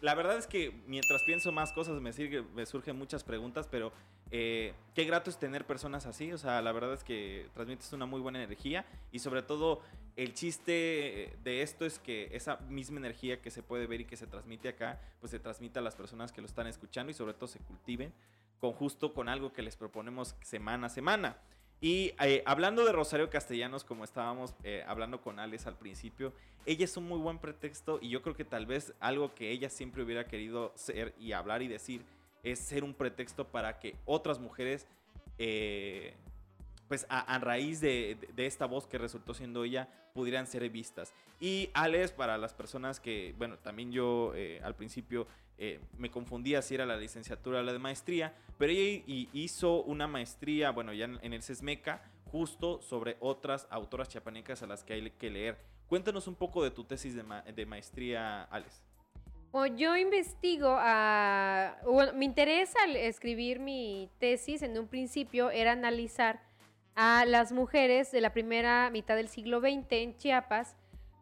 [0.00, 2.10] la verdad es que mientras pienso más cosas me,
[2.56, 3.92] me surgen muchas preguntas, pero
[4.36, 6.32] eh, qué grato es tener personas así.
[6.32, 9.80] O sea, la verdad es que transmites una muy buena energía y sobre todo
[10.16, 14.16] el chiste de esto es que esa misma energía que se puede ver y que
[14.16, 17.34] se transmite acá, pues se transmite a las personas que lo están escuchando y sobre
[17.34, 18.12] todo se cultiven
[18.58, 21.38] con justo con algo que les proponemos semana a semana.
[21.80, 26.32] Y eh, hablando de Rosario Castellanos, como estábamos eh, hablando con Alex al principio,
[26.66, 29.70] ella es un muy buen pretexto y yo creo que tal vez algo que ella
[29.70, 32.04] siempre hubiera querido ser y hablar y decir
[32.44, 34.86] es ser un pretexto para que otras mujeres,
[35.38, 36.14] eh,
[36.86, 41.12] pues a, raíz de, esta voz que resultó siendo ella, pudieran ser vistas.
[41.40, 44.32] Y Alex, para las personas que, bueno, también yo
[44.62, 45.26] al principio
[45.56, 50.08] eh, me confundía si era la licenciatura o la de maestría, pero ella hizo una
[50.08, 55.10] maestría, bueno, ya en, el CESMECA, justo sobre otras autoras chiapanecas a las que hay
[55.10, 55.58] que leer.
[55.86, 58.82] Cuéntanos un poco de tu tesis de, maestría, Alex.
[59.76, 66.40] Yo investigo, a, bueno, mi interés al escribir mi tesis en un principio era analizar
[66.96, 70.74] a las mujeres de la primera mitad del siglo XX en Chiapas,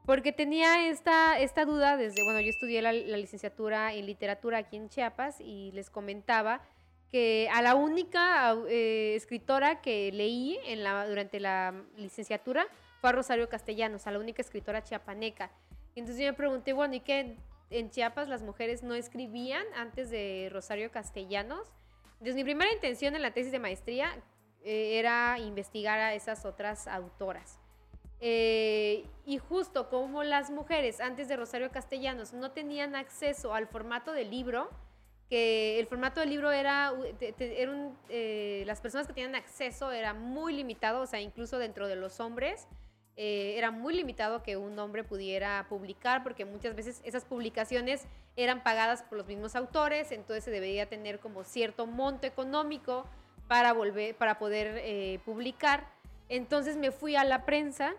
[0.07, 4.89] porque tenía esta, esta duda desde, bueno, yo estudié la, licenciatura en literatura aquí en
[4.89, 6.62] Chiapas y les comentaba
[7.11, 12.66] que a la única eh, escritora que leí en la, durante la licenciatura
[13.03, 15.51] fue a Rosario Castellanos, a la única escritora chiapaneca.
[15.95, 17.37] Entonces yo me pregunté, bueno, ¿y qué
[17.73, 21.73] en Chiapas las mujeres no escribían antes de Rosario Castellanos?
[22.12, 24.23] Entonces mi primera intención en la tesis de maestría
[24.64, 27.59] eh, era investigar a esas otras autoras.
[28.20, 34.12] Eh, y justo como las mujeres antes de Rosario Castellanos no tenían acceso al formato
[34.12, 34.70] del libro,
[35.29, 41.01] que el formato del libro era, eh, las personas que tenían acceso era muy limitado,
[41.01, 42.68] o sea, incluso dentro de los hombres,
[43.17, 48.07] eh, era muy limitado que un hombre pudiera publicar, porque muchas veces esas publicaciones
[48.37, 53.07] eran pagadas por los mismos autores, entonces se debería tener como cierto monto económico
[53.49, 55.87] para, volver, para poder publicar.
[56.29, 57.95] Entonces me fui a la prensa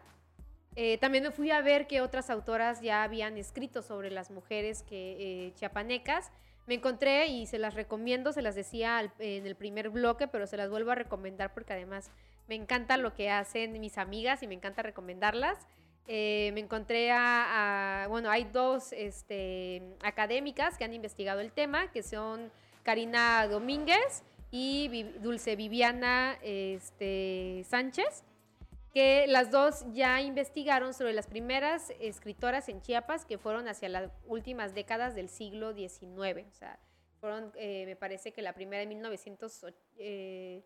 [0.76, 4.84] eh, también me fui a ver que otras autoras ya habían escrito sobre las mujeres
[4.84, 6.32] que, eh, chiapanecas.
[6.66, 10.58] Me encontré y se las recomiendo, se las decía en el primer bloque, pero se
[10.58, 12.10] las vuelvo a recomendar porque además
[12.48, 15.68] me encanta lo que hacen mis amigas y me encanta recomendarlas.
[16.08, 22.04] Eh, me encontré a, bueno, hay dos este, académicas que han investigado el tema, que
[22.04, 22.52] son
[22.84, 28.24] Karina Domínguez y Dulce Viviana este, Sánchez
[28.94, 34.12] que las dos ya investigaron sobre las primeras escritoras en Chiapas que fueron hacia las
[34.28, 36.48] últimas décadas del siglo XIX.
[36.48, 36.80] O sea,
[37.20, 39.66] fueron, eh, me parece que la primera en 1900,
[39.98, 40.64] eh,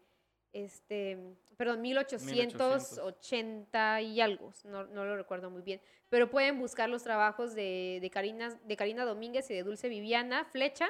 [0.54, 1.18] este,
[1.58, 5.82] perdón, 1880 y algo, no, no, lo recuerdo muy bien.
[6.10, 10.46] Pero pueden buscar los trabajos de, de, Karina, de Karina Domínguez y de Dulce Viviana
[10.46, 10.88] Flecha.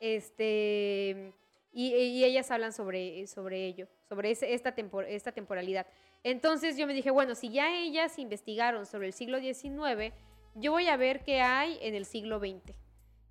[0.00, 1.32] Este,
[1.72, 5.86] y, ellas hablan sobre, sobre ello, sobre esta, esta temporalidad.
[6.22, 10.14] Entonces yo me dije, bueno, si ya ellas investigaron sobre el siglo XIX,
[10.54, 12.74] yo voy a ver qué hay en el siglo XX.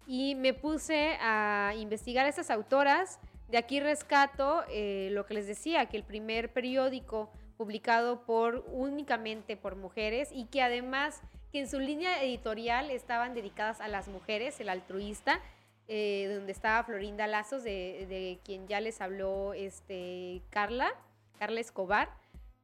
[0.07, 3.19] Y me puse a investigar a esas autoras.
[3.47, 9.55] De aquí rescato eh, lo que les decía, que el primer periódico publicado por únicamente
[9.55, 11.21] por mujeres y que además
[11.51, 15.39] que en su línea editorial estaban dedicadas a las mujeres, el altruista,
[15.87, 20.91] eh, donde estaba Florinda Lazos, de, quien ya les habló este, Carla,
[21.37, 22.09] Carla Escobar.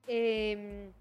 [0.07, 0.91] Em,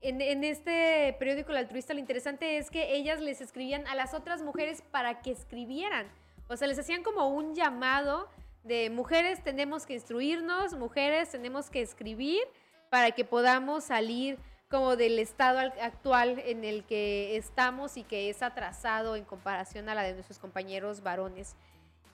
[0.00, 4.42] en, este periódico El Altruista lo interesante es que ellas les escribían a las otras
[4.42, 6.08] mujeres para que escribieran.
[6.48, 8.28] O sea, les hacían como un llamado
[8.64, 12.42] de mujeres tenemos que instruirnos, mujeres tenemos que escribir
[12.90, 14.38] para que podamos salir
[14.68, 19.94] como del estado actual en el que estamos y que es atrasado en comparación a
[19.94, 21.56] la de nuestros compañeros varones.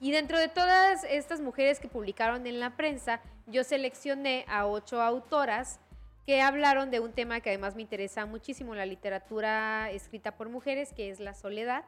[0.01, 5.01] Y dentro de todas estas mujeres que publicaron en la prensa, yo seleccioné a ocho
[5.01, 5.79] autoras
[6.25, 10.93] que hablaron de un tema que además me interesa muchísimo, la literatura escrita por mujeres,
[10.93, 11.83] que es la soledad.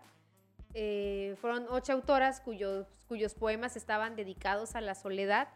[0.73, 5.49] Eh, fueron ocho autoras cuyos, cuyos poemas estaban dedicados a la soledad.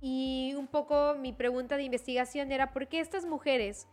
[0.00, 3.86] Y un poco mi pregunta de investigación era, ¿por qué estas mujeres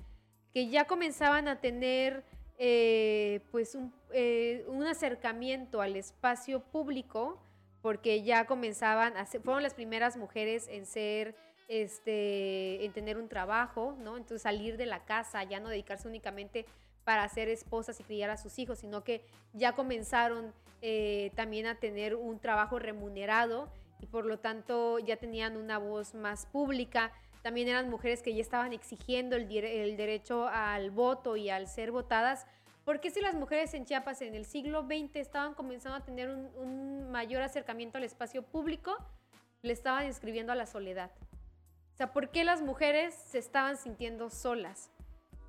[0.53, 2.23] que ya comenzaban a tener
[2.57, 7.39] eh, pues un, eh, un, acercamiento al espacio público,
[7.83, 11.35] porque ya comenzaban, a ser, fueron las primeras mujeres en ser
[11.67, 14.17] este, en tener un trabajo, ¿no?
[14.17, 16.65] Entonces salir de la casa, ya no dedicarse únicamente
[17.07, 21.75] para ser esposas y criar a sus hijos, sino que ya comenzaron eh, también a
[21.75, 23.69] tener un trabajo remunerado
[24.01, 27.13] y por lo tanto ya tenían una voz más pública.
[27.43, 32.45] También eran mujeres que ya estaban exigiendo el, derecho al voto y al ser votadas.
[32.83, 36.29] ¿Por qué si las mujeres en Chiapas en el siglo XX estaban comenzando a tener
[36.29, 38.97] un, un mayor acercamiento al espacio público,
[39.61, 41.11] le estaban escribiendo a la soledad?
[41.93, 44.91] O sea, ¿por qué las mujeres se estaban sintiendo solas?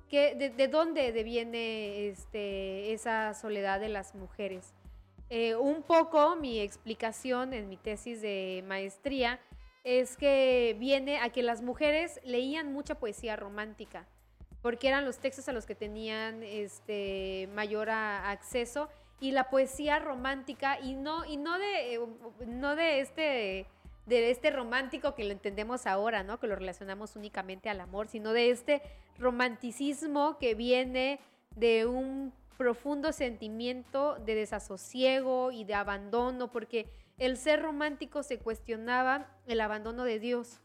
[0.09, 4.73] ¿Qué, de, dónde deviene este, esa soledad de las mujeres?
[5.29, 9.39] Eh, un poco mi explicación en mi tesis de maestría
[9.83, 14.07] es que viene a que las mujeres leían mucha poesía romántica,
[14.63, 18.89] porque eran los textos a los que tenían este, mayor acceso,
[19.21, 21.99] y la poesía romántica, y no, y no, de,
[22.47, 23.67] no de este
[24.09, 26.39] de este romántico que lo entendemos ahora, ¿no?
[26.39, 28.81] Que lo relacionamos únicamente al amor, sino de este
[29.17, 31.19] romanticismo que viene
[31.55, 39.27] de un profundo sentimiento de desasosiego y de abandono, porque el ser romántico se cuestionaba
[39.45, 40.59] el abandono de Dios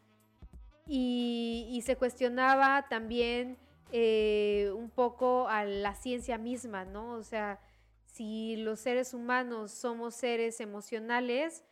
[0.87, 3.59] y, se cuestionaba también
[3.93, 7.13] eh, un poco a la ciencia misma, ¿no?
[7.13, 7.61] O sea,
[8.07, 11.63] si los seres humanos somos seres emocionales,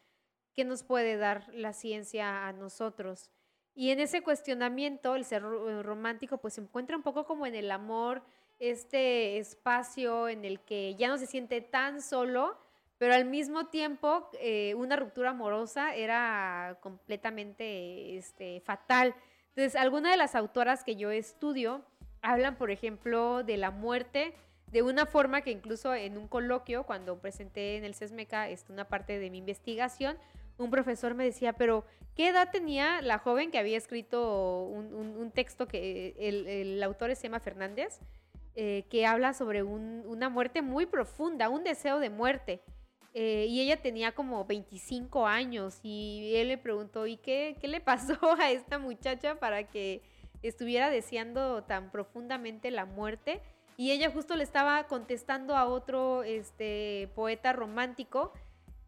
[0.55, 3.31] ¿Qué nos puede dar la ciencia a nosotros?
[3.75, 7.55] Y en ese cuestionamiento, el ser eh, romántico, pues se encuentra un poco como en
[7.55, 8.23] el amor,
[8.59, 12.57] este espacio en el que ya no se siente tan solo,
[12.99, 19.15] pero al mismo tiempo eh, una ruptura amorosa era completamente este, fatal.
[19.49, 21.83] Entonces, algunas de las autoras que yo estudio
[22.21, 24.35] hablan, por ejemplo, de la muerte
[24.71, 28.89] de una forma que incluso en un coloquio, cuando presenté en el CESMECA este, una
[28.89, 30.17] parte de mi investigación,
[30.59, 31.85] un profesor me decía, pero
[32.15, 37.41] ¿qué edad tenía la joven que había escrito un, texto que el, autor es Emma
[37.41, 38.01] Fernández,
[38.55, 42.63] eh, que habla sobre una muerte muy profunda, un deseo de muerte?
[43.15, 47.81] Eh, y ella tenía como 25 años y él le preguntó, ¿y qué, qué le
[47.81, 50.03] pasó a esta muchacha para que
[50.43, 53.43] estuviera deseando tan profundamente la muerte?
[53.77, 58.33] Y ella justo le estaba contestando a otro este, poeta romántico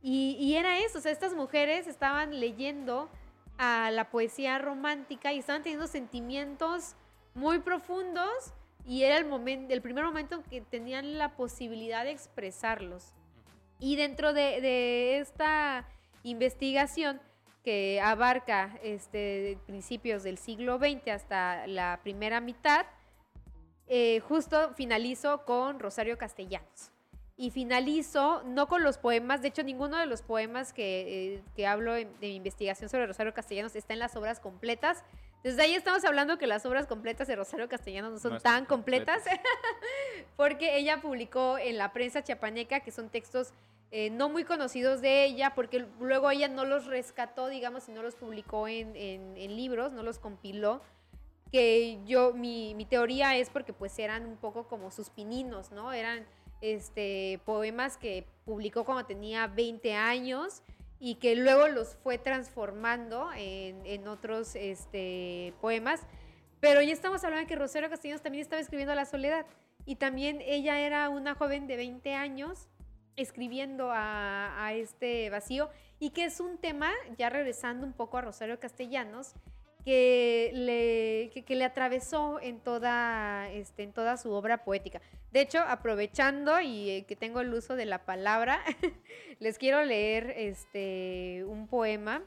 [0.06, 3.08] y, era eso, o sea, estas mujeres estaban leyendo
[3.56, 6.94] a la poesía romántica y estaban teniendo sentimientos
[7.34, 8.28] muy profundos
[8.84, 13.14] y era el, momento, el primer momento en que tenían la posibilidad de expresarlos.
[13.78, 15.88] Y dentro de, esta
[16.22, 17.18] investigación
[17.64, 22.84] que abarca este, principios del siglo XX hasta la primera mitad,
[23.86, 26.93] eh, justo finalizo con Rosario Castellanos
[27.36, 31.94] y finalizo no con los poemas, de hecho ninguno de los poemas que, eh, hablo
[31.94, 35.04] de mi investigación sobre Rosario Castellanos está en las obras completas.
[35.42, 39.22] Desde ahí estamos hablando que las obras completas de Rosario Castellanos no son tan completas,
[40.36, 43.52] porque ella publicó en la prensa chapaneca, que son textos
[43.90, 48.02] eh, no muy conocidos de ella, porque luego ella no los rescató, digamos, y no
[48.02, 50.82] los publicó en, en, libros, no los compiló
[51.52, 55.92] que yo, mi, mi teoría es porque pues eran un poco como sus pininos, ¿no?
[55.92, 56.26] Eran
[56.64, 60.62] este, poemas que publicó cuando tenía 20 años
[60.98, 66.00] y que luego los fue transformando en, otros este, poemas.
[66.60, 69.44] Pero ya estamos hablando de que Rosario Castellanos también estaba escribiendo La Soledad
[69.84, 72.68] y también ella era una joven de 20 años
[73.16, 75.68] escribiendo a, este vacío
[76.00, 79.34] y que es un tema, ya regresando un poco a Rosario Castellanos,
[79.84, 85.02] que le, que, le atravesó en toda, este, en toda su obra poética.
[85.30, 88.62] De hecho, aprovechando y eh, que tengo el uso de la palabra,
[89.40, 92.22] les quiero leer este, un poema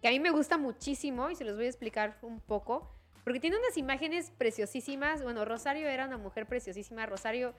[0.00, 2.88] que a mí me gusta muchísimo y se los voy a explicar un poco,
[3.24, 5.24] porque tiene unas imágenes preciosísimas.
[5.24, 7.06] Bueno, Rosario era una mujer preciosísima.
[7.06, 7.54] Rosario,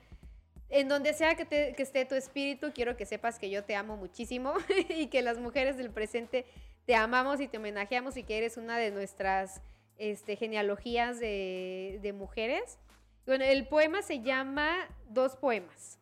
[0.70, 3.98] en donde sea que, que esté tu espíritu, quiero que sepas que yo te amo
[3.98, 4.54] muchísimo
[4.90, 6.46] y que las mujeres del presente
[6.88, 9.62] te amamos y te homenajeamos y que eres una de nuestras
[9.98, 12.80] este, genealogías de, mujeres.
[13.26, 14.74] Bueno, el poema se llama
[15.10, 16.00] Dos Poemas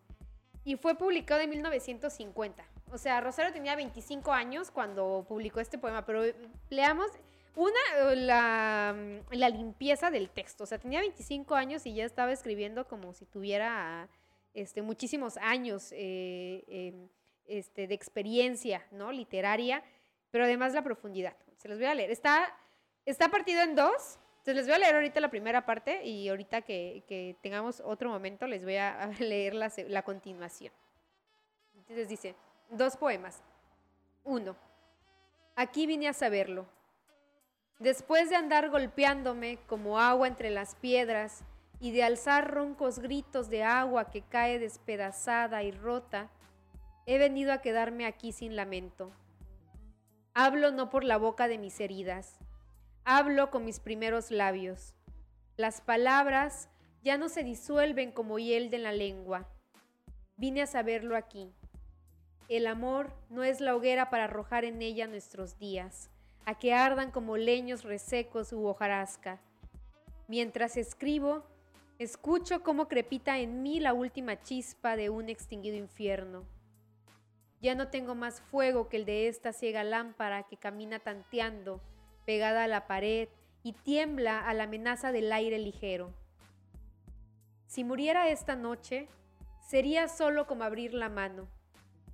[0.63, 2.63] y fue publicado en 1950.
[2.91, 6.21] O sea, Rosario tenía 25 años cuando publicó este poema, pero
[6.69, 7.07] leamos
[7.55, 8.95] una, la,
[9.31, 10.65] la, limpieza del texto.
[10.65, 14.07] O sea, tenía 25 años y ya estaba escribiendo como si tuviera
[14.53, 17.09] este, muchísimos años eh,
[17.47, 19.11] este, de experiencia ¿no?
[19.11, 19.83] literaria,
[20.35, 21.33] pero además la profundidad.
[21.55, 22.11] Se los voy a leer.
[22.11, 22.53] Está,
[23.05, 24.19] está partido en dos.
[24.39, 28.09] Entonces les voy a leer ahorita la primera parte y ahorita que, que tengamos otro
[28.09, 30.73] momento les voy a leer la, la continuación.
[31.73, 32.35] Entonces dice,
[32.69, 33.41] dos poemas.
[34.25, 34.57] Uno,
[35.55, 36.67] aquí vine a saberlo
[37.79, 41.45] Después de andar golpeándome como agua entre las piedras
[41.79, 46.29] y de alzar roncos gritos de agua que cae despedazada y rota,
[47.05, 49.13] he venido a quedarme aquí sin lamento.
[50.37, 52.39] Hablo no por la boca de mis heridas,
[53.05, 54.93] hablo con mis primeros labios.
[55.55, 56.67] Las palabras
[57.03, 59.47] ya no se disuelven como hiel de la lengua.
[60.35, 61.53] Vine a saberlo aquí.
[62.49, 66.09] El amor no es la hoguera para arrojar en ella nuestros días
[66.45, 69.39] a que ardan como leños resecos u hojarasca.
[70.27, 71.45] Mientras escribo,
[71.97, 76.43] escucho cómo crepita en mí la última chispa de un extinguido infierno.
[77.65, 81.81] Ya no tengo más fuego que el de esta ciega lámpara que camina tanteando,
[82.23, 83.27] pegada a la pared
[83.63, 86.13] y tiembla a la amenaza del aire ligero.
[87.65, 89.07] Si muriera esta noche,
[89.67, 91.47] sería solo como abrir la mano,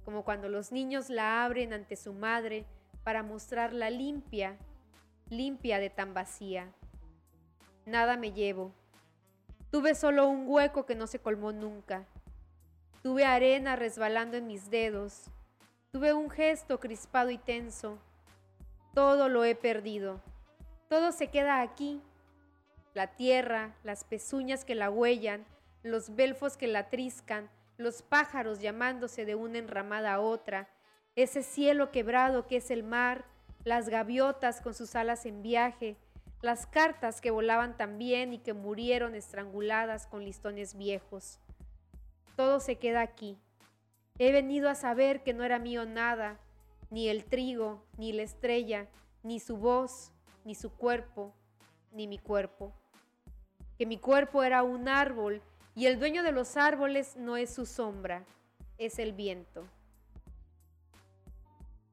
[0.06, 2.66] como cuando los niños la abren ante su madre
[3.04, 4.58] para mostrarla limpia,
[5.30, 6.74] limpia de tan vacía.
[7.86, 8.74] Nada me llevo.
[9.70, 12.06] Tuve solo un hueco que no se colmó nunca.
[13.04, 15.30] Tuve arena resbalando en mis dedos.
[15.92, 18.00] Tuve un gesto crispado y tenso.
[18.94, 20.22] Todo lo he perdido.
[20.88, 22.02] Todo se queda aquí.
[22.94, 25.46] La tierra, las pezuñas que la huellan,
[25.84, 30.70] los belfos que la triscan, los pájaros llamándose de una enramada a otra,
[31.18, 33.26] ese cielo quebrado que es el mar,
[33.66, 35.98] las gaviotas con sus alas en viaje,
[36.42, 41.40] las cartas que volaban también y que murieron estranguladas con listones viejos.
[42.38, 43.38] Todo se queda aquí.
[44.24, 46.38] He venido a saber que no era mío nada,
[46.92, 48.88] ni el trigo, ni la estrella,
[49.24, 50.12] ni su voz,
[50.46, 51.34] ni su cuerpo,
[51.92, 52.72] ni mi cuerpo.
[53.80, 55.42] Que mi cuerpo era un árbol
[55.74, 58.24] y el dueño de los árboles no es su sombra,
[58.78, 59.68] es el viento.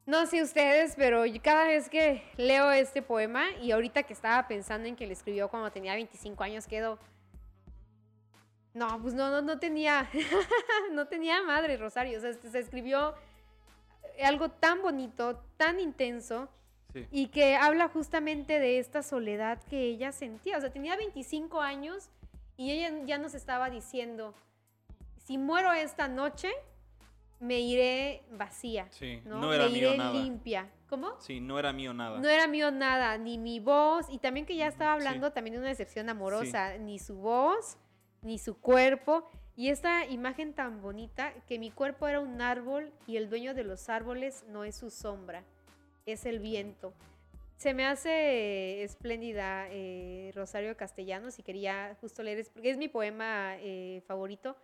[0.04, 4.86] No sé ustedes, pero cada vez que leo este poema y ahorita que estaba pensando
[4.86, 6.98] en que lo escribió cuando tenía 25 años, quedo...
[8.78, 10.08] No, pues no, no, no tenía,
[10.92, 13.14] no tenía madre Rosario, o sea, se escribió
[14.22, 16.48] algo tan bonito, tan intenso,
[17.10, 20.56] y que habla justamente de esta soledad que ella sentía.
[20.58, 22.08] O sea, tenía 25 años
[22.56, 24.34] y ella ya nos estaba diciendo,
[25.24, 26.50] si muero esta noche,
[27.40, 28.88] me iré vacía.
[28.90, 30.70] Sí, no, era me iré limpia.
[30.88, 31.20] ¿Cómo?
[31.20, 32.18] Sí, no era mío nada.
[32.18, 35.58] No era mío nada, ni mi voz, y también que ya estaba hablando también de
[35.60, 37.76] una decepción amorosa, ni su voz,
[38.22, 43.16] ni su cuerpo, y esta imagen tan bonita, que mi cuerpo era un árbol y
[43.16, 45.42] el dueño de los árboles no es su sombra,
[46.06, 46.94] es el viento.
[47.56, 53.56] Se me hace espléndida eh, Rosario Castellanos y quería justo leer, porque es mi poema
[53.58, 54.56] eh, favorito,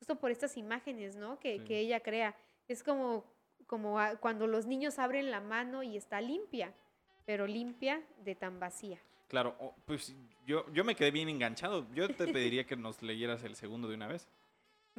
[0.00, 1.38] justo por estas imágenes, ¿no?
[1.38, 2.34] Que, que ella crea.
[2.66, 3.24] Es como,
[3.68, 6.74] como cuando los niños abren la mano y está limpia,
[7.24, 8.98] pero limpia de tan vacía.
[9.30, 9.54] Claro,
[9.86, 10.12] pues
[10.44, 11.86] yo, yo me quedé bien enganchado.
[11.94, 14.28] Yo te pediría que nos leyeras el segundo de una vez.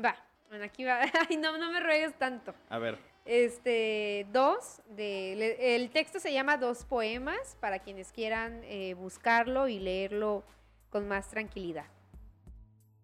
[0.03, 0.15] Va,
[0.47, 1.01] bueno, aquí va.
[1.29, 2.55] Ay, no, no me ruegues tanto.
[2.69, 2.97] A ver.
[3.25, 9.79] Este, dos, de, el texto se llama Dos Poemas, para quienes quieran eh, buscarlo y
[9.79, 10.45] leerlo
[10.89, 11.86] con más tranquilidad.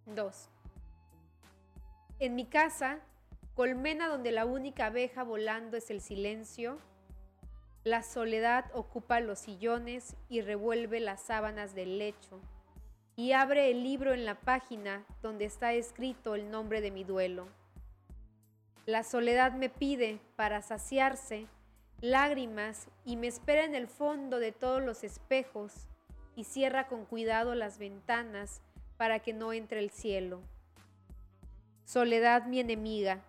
[0.05, 0.49] Dos.
[2.19, 2.99] En mi casa,
[3.53, 6.79] colmena donde la única abeja volando es el silencio,
[7.87, 12.41] la soledad ocupa los sillones y revuelve las sábanas del lecho,
[13.15, 17.47] y abre el libro en la página donde está escrito el nombre de mi duelo.
[18.85, 21.47] La soledad me pide, para saciarse,
[22.01, 25.87] lágrimas y me espera en el fondo de todos los espejos
[26.35, 28.61] y cierra con cuidado las ventanas
[28.97, 30.41] para que no entre el cielo.
[31.85, 33.21] Soledad mi enemiga.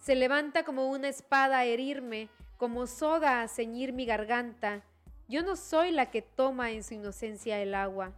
[0.00, 2.28] Se levanta como una espada a herirme,
[2.64, 4.82] como soga a ceñir mi garganta.
[5.28, 8.14] Yo no soy la que toma en su inocencia el agua.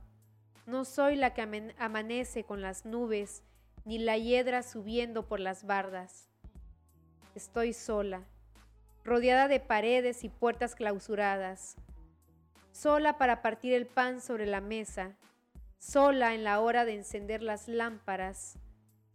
[0.67, 1.43] No soy la que
[1.81, 3.43] amanece con las nubes,
[3.85, 6.29] ni la hiedra subiendo por las bardas.
[7.35, 8.23] Estoy sola,
[9.03, 11.75] rodeada de paredes y puertas clausuradas,
[12.71, 15.17] sola para partir el pan sobre la mesa,
[15.81, 18.61] sola en la hora de encender las lámparas,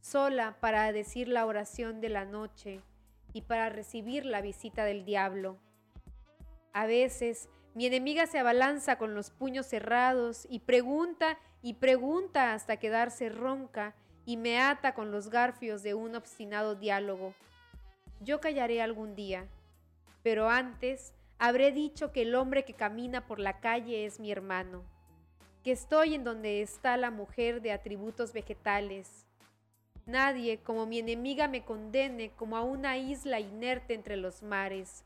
[0.01, 2.82] sola para decir la oración de la noche
[3.34, 5.57] y para recibir la visita del diablo.
[6.73, 12.77] A veces mi enemiga se abalanza con los puños cerrados y pregunta y pregunta hasta
[12.77, 17.34] quedarse ronca y me ata con los garfios de un obstinado diálogo.
[18.19, 19.47] Yo callaré algún día,
[20.21, 24.84] pero antes habré dicho que el hombre que camina por la calle es mi hermano,
[25.63, 29.25] que estoy en donde está la mujer de atributos vegetales.
[30.06, 35.04] Nadie como mi enemiga me condene como a una isla inerte entre los mares.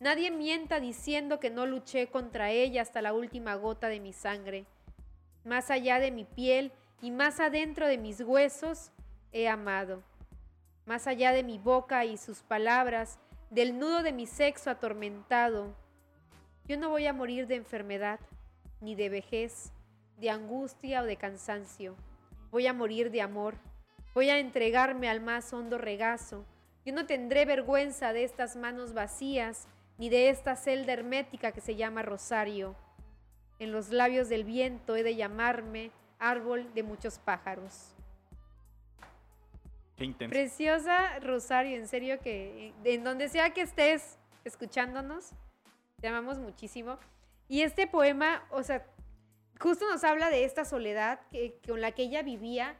[0.00, 4.66] Nadie mienta diciendo que no luché contra ella hasta la última gota de mi sangre.
[5.44, 8.90] Más allá de mi piel y más adentro de mis huesos,
[9.32, 10.02] he amado
[10.86, 13.18] más allá de mi boca y sus palabras,
[13.50, 15.74] del nudo de mi sexo atormentado.
[16.66, 18.20] Yo no voy a morir de enfermedad,
[18.80, 19.72] ni de vejez,
[20.18, 21.96] de angustia o de cansancio.
[22.52, 23.56] Voy a morir de amor.
[24.16, 26.46] Voy a entregarme al más hondo regazo.
[26.86, 31.76] Yo no tendré vergüenza de estas manos vacías, ni de esta celda hermética que se
[31.76, 32.74] llama rosario.
[33.58, 37.94] En los labios del viento he de llamarme árbol de muchos pájaros.
[40.30, 45.32] Preciosa Rosario, en serio que en donde sea que estés escuchándonos,
[46.00, 46.98] te amamos muchísimo.
[47.48, 48.86] Y este poema, o sea,
[49.60, 52.76] justo nos habla de esta soledad que, con la que ella vivía,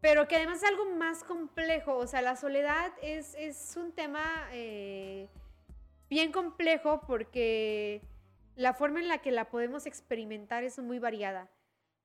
[0.00, 1.96] pero que además es algo más complejo.
[1.96, 5.28] O sea, la soledad es, un tema eh,
[6.08, 8.02] bien complejo porque
[8.56, 11.48] la forma en la que la podemos experimentar es muy variada.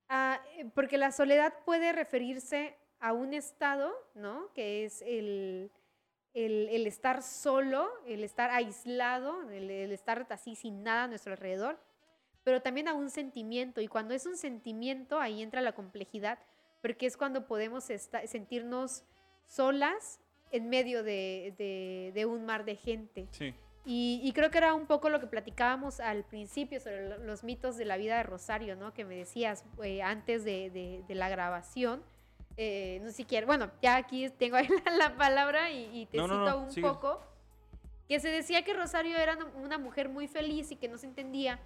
[0.09, 4.51] Ah, eh, porque la soledad puede referirse a un estado, ¿no?
[4.53, 5.71] Que es el,
[6.33, 11.79] estar solo, el estar aislado, el, estar así sin nada a nuestro alrededor,
[12.43, 13.81] pero también a un sentimiento.
[13.81, 16.39] Y cuando es un sentimiento, ahí entra la complejidad,
[16.85, 17.83] porque es cuando podemos
[18.25, 19.03] sentirnos
[19.47, 20.19] solas
[20.51, 23.27] en medio de, un mar de gente.
[23.85, 27.85] Y, creo que era un poco lo que platicábamos al principio sobre los mitos de
[27.85, 28.93] la vida de Rosario, ¿no?
[28.93, 32.03] Que me decías eh, antes de, la grabación
[32.55, 36.81] eh, no sé si bueno, ya aquí tengo ahí la, palabra y, te cito un
[36.83, 37.19] poco,
[38.07, 41.59] que se decía que Rosario era una mujer muy feliz y que no se entendía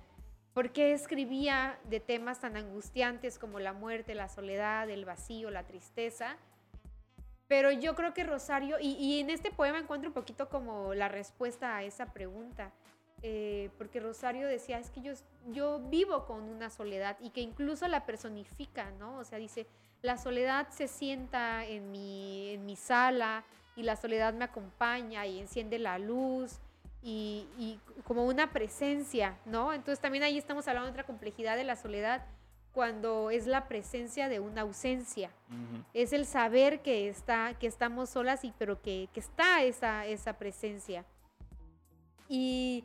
[0.54, 5.64] por qué escribía de temas tan angustiantes como la muerte, la soledad, el vacío, la
[5.64, 6.38] tristeza.
[7.48, 11.76] Pero yo creo que Rosario, y, en este poema encuentro un poquito como la respuesta
[11.76, 12.72] a esa pregunta,
[13.22, 15.14] eh, porque Rosario decía, es que yo,
[15.48, 19.18] yo vivo con una soledad y que incluso la personifica, ¿no?
[19.18, 19.66] O sea, dice,
[20.02, 23.44] la soledad se sienta en mi, en mi sala
[23.76, 26.60] y la soledad me acompaña y enciende la luz
[27.02, 29.74] y, como una presencia, ¿no?
[29.74, 32.26] Entonces también ahí estamos hablando de otra complejidad de la soledad
[32.74, 35.32] cuando es la presencia de una ausencia.
[35.94, 41.06] Es el saber que, está, que estamos solas, y, pero que, está esa, esa presencia.
[42.28, 42.84] Y,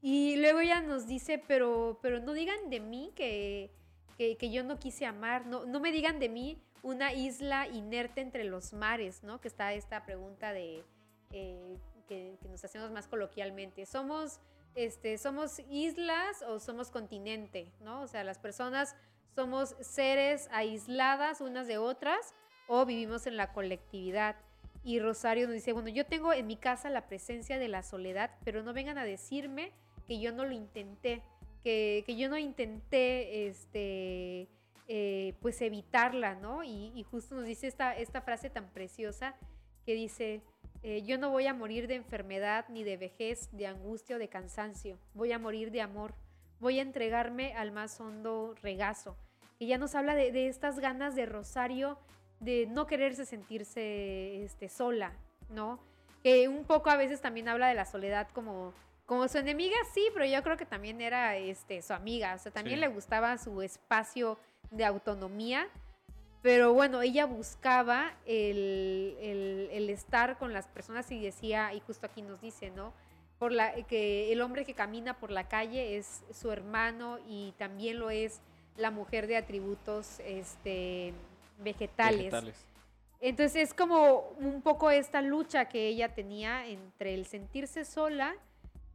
[0.00, 3.70] y, luego ella nos dice, pero, pero no digan de mí que,
[4.16, 5.46] que, yo no quise amar.
[5.46, 9.40] No, no me digan de mí una isla inerte entre los mares, ¿no?
[9.40, 10.84] Que está esta pregunta de
[11.32, 11.76] eh,
[12.06, 13.86] que, nos hacemos más coloquialmente.
[13.86, 14.40] ¿Somos,
[14.74, 17.72] este, ¿Somos islas o somos continente?
[17.80, 18.02] ¿no?
[18.02, 18.96] O sea, las personas
[19.34, 22.34] somos seres aisladas unas de otras
[22.68, 24.36] o vivimos en la colectividad.
[24.82, 28.30] Y Rosario nos dice, bueno, yo tengo en mi casa la presencia de la soledad,
[28.44, 29.72] pero no vengan a decirme
[30.06, 31.22] que yo no lo intenté
[31.66, 34.48] que, yo no intenté, este,
[34.86, 36.62] eh, pues evitarla, ¿no?
[36.62, 39.34] Y, justo nos dice esta, esta frase tan preciosa
[39.84, 40.42] que dice,
[40.82, 44.28] eh, yo no voy a morir de enfermedad, ni de vejez, de angustia o de
[44.28, 46.14] cansancio, voy a morir de amor,
[46.60, 49.16] voy a entregarme al más hondo regazo.
[49.58, 51.98] Y ya nos habla de, estas ganas de Rosario
[52.40, 55.12] de no quererse sentirse este, sola,
[55.48, 55.80] ¿no?
[56.22, 58.74] Que un poco a veces también habla de la soledad como
[59.06, 62.34] como su enemiga, sí, pero yo creo que también era este, su amiga.
[62.34, 64.36] O sea, también le gustaba su espacio
[64.70, 65.68] de autonomía.
[66.42, 72.40] Pero bueno, ella buscaba el, estar con las personas y decía, y justo aquí nos
[72.40, 72.92] dice, ¿no?
[73.38, 77.98] Por la, que el hombre que camina por la calle es su hermano y también
[77.98, 78.40] lo es
[78.76, 81.12] la mujer de atributos este,
[81.58, 82.18] vegetales.
[82.18, 82.64] vegetales.
[83.20, 88.36] Entonces es como un poco esta lucha que ella tenía entre el sentirse sola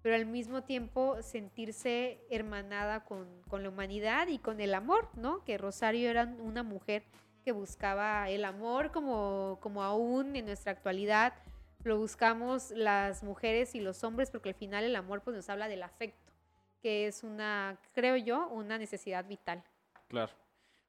[0.02, 5.44] pero al mismo tiempo sentirse hermanada con, con la humanidad y con el amor, ¿no?
[5.44, 7.04] Que Rosario era una mujer
[7.42, 11.34] que buscaba el amor como, como aún en nuestra actualidad
[11.84, 15.68] lo buscamos las mujeres y los hombres porque al final el amor pues nos habla
[15.68, 16.32] del afecto,
[16.82, 19.64] que es una, creo yo, una necesidad vital.
[20.08, 20.32] Claro.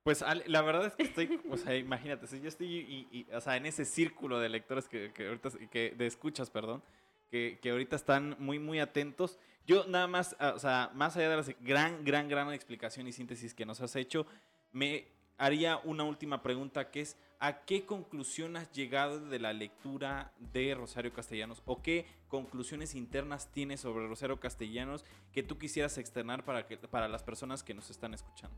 [0.02, 3.66] Pues la verdad es que estoy, o sea, imagínate, si yo estoy o sea, en
[3.66, 6.82] ese círculo de lectores que, que ahorita, que, de escuchas, perdón,
[7.30, 9.38] que, que, ahorita están muy, muy atentos.
[9.64, 13.54] Yo nada más, o sea, más allá de la gran, gran, gran explicación y síntesis
[13.54, 14.26] que nos has hecho,
[14.72, 15.06] me
[15.42, 20.72] haría una última pregunta que es, ¿a qué conclusión has llegado de la lectura de
[20.76, 21.62] Rosario Castellanos?
[21.66, 27.08] ¿O qué conclusiones internas tienes sobre Rosario Castellanos que tú quisieras externar para, que, para
[27.08, 28.56] las personas que nos están escuchando?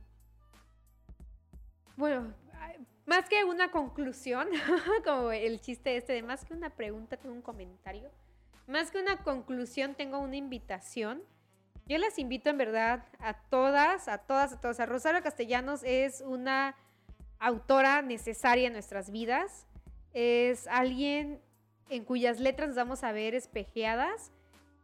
[1.96, 2.34] Bueno,
[3.06, 4.48] más que una conclusión,
[5.06, 8.10] como el chiste este de más que una pregunta, tengo un comentario.
[8.66, 11.22] Más que una conclusión, tengo una invitación
[11.86, 14.80] yo las invito en verdad a todas, a todas, a todas.
[14.80, 16.76] A Rosario Castellanos es una
[17.38, 19.66] autora necesaria en nuestras vidas.
[20.12, 21.40] Es alguien
[21.90, 24.32] en cuyas letras nos vamos a ver espejeadas,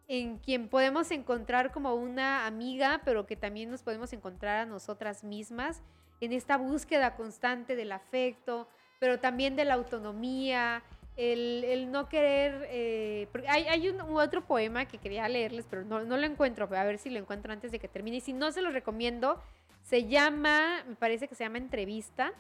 [0.09, 5.25] en quien podemos encontrar como una amiga, pero que también nos podemos encontrar a nosotras
[5.25, 5.83] mismas,
[6.21, 10.83] en esta búsqueda constante del afecto, pero también de la autonomía,
[11.17, 12.67] el, no querer...
[12.71, 16.85] Eh, hay, hay un, otro poema que quería leerles, pero no, no lo encuentro, a
[16.85, 18.19] ver si lo encuentro antes de que termine.
[18.19, 19.41] Y si no, se lo recomiendo.
[19.83, 22.33] Se llama, me parece que se llama Entrevista,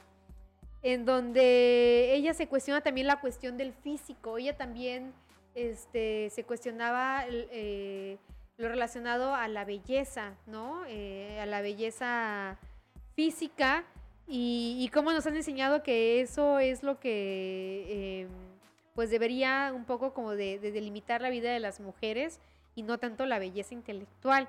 [0.82, 4.38] en donde ella se cuestiona también la cuestión del físico.
[4.38, 5.12] Ella también
[5.54, 8.18] este, se cuestionaba eh,
[8.56, 10.84] lo relacionado a la belleza, ¿no?
[10.86, 12.58] Eh, a la belleza
[13.14, 13.84] física
[14.26, 18.28] y, y, cómo nos han enseñado que eso es lo que
[18.94, 22.40] pues debería un poco como de, delimitar la vida de las mujeres
[22.74, 24.48] y no tanto la belleza intelectual.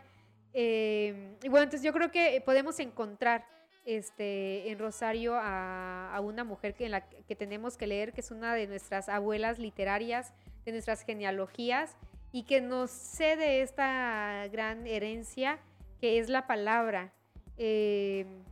[0.53, 3.45] Em, y bueno, entonces yo creo que podemos encontrar
[3.85, 8.53] este, en Rosario a, una mujer que, la, que tenemos que leer, que es una
[8.53, 10.33] de nuestras abuelas literarias,
[10.65, 11.95] de nuestras genealogías,
[12.31, 15.59] y que nos cede esta gran herencia
[15.99, 17.13] que es la palabra,
[17.57, 18.43] em,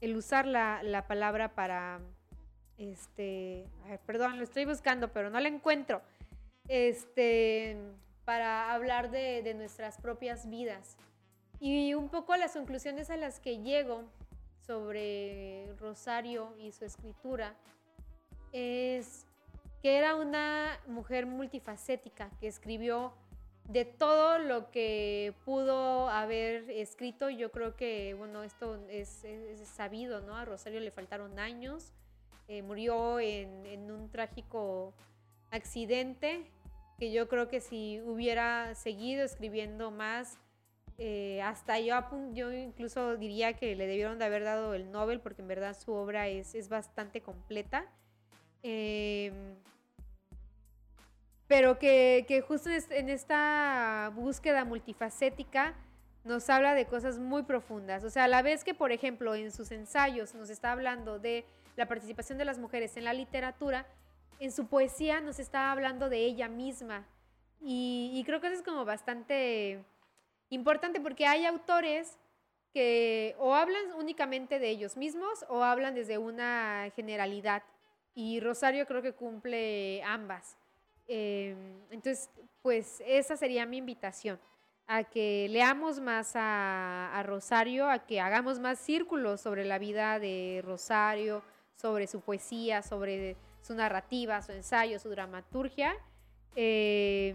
[0.00, 2.00] el usar la, la palabra para,
[2.78, 3.66] este,
[4.06, 6.02] perdón, lo estoy buscando, pero no la encuentro,
[6.68, 7.76] este,
[8.24, 10.96] para hablar de, nuestras propias vidas.
[11.58, 14.04] Y un poco las conclusiones a las que llego
[14.66, 17.54] sobre Rosario y su escritura
[18.52, 19.26] es
[19.80, 23.14] que era una mujer multifacética que escribió
[23.68, 27.30] de todo lo que pudo haber escrito.
[27.30, 30.36] Yo creo que, bueno, esto es, es sabido, ¿no?
[30.36, 31.92] A Rosario le faltaron años,
[32.48, 34.94] eh, murió en, un trágico
[35.50, 36.50] accidente
[36.98, 40.38] que yo creo que si hubiera seguido escribiendo más,
[40.98, 45.48] eh, hasta yo, incluso diría que le debieron de haber dado el Nobel porque en
[45.48, 47.84] verdad su obra es, es bastante completa.
[48.62, 49.56] Em,
[51.46, 55.74] pero que justo en esta búsqueda multifacética
[56.26, 58.04] nos habla de cosas muy profundas.
[58.04, 61.44] O sea, a la vez que, por ejemplo, en sus ensayos nos está hablando de
[61.76, 63.86] la participación de las mujeres en la literatura,
[64.40, 67.06] en su poesía nos está hablando de ella misma.
[67.60, 69.84] Y, creo que eso es como bastante
[70.50, 72.18] importante porque hay autores
[72.72, 77.62] que o hablan únicamente de ellos mismos o hablan desde una generalidad.
[78.14, 80.56] Y Rosario creo que cumple ambas.
[81.08, 82.30] Em, entonces,
[82.62, 84.40] pues esa sería mi invitación,
[84.86, 90.18] a que leamos más a, a, Rosario, a que hagamos más círculos sobre la vida
[90.18, 91.42] de Rosario,
[91.76, 95.94] sobre su poesía, sobre su narrativa, su ensayo, su dramaturgia.
[96.54, 97.34] Eh,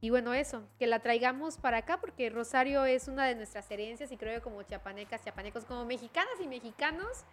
[0.00, 4.10] y bueno, eso, que la traigamos para acá porque Rosario es una de nuestras herencias
[4.10, 7.24] y creo que como chiapanecas, chiapanecos, como mexicanas y mexicanos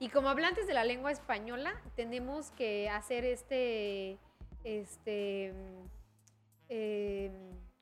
[0.00, 4.16] y como hablantes de la lengua española, tenemos que hacer este,
[4.64, 5.52] este,
[6.70, 7.30] eh,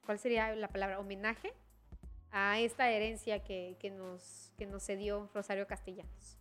[0.04, 0.98] ¿cuál sería la palabra?
[0.98, 1.52] Homenaje
[2.32, 6.38] a esta herencia que, que, nos, que nos cedió Rosario Castellanos.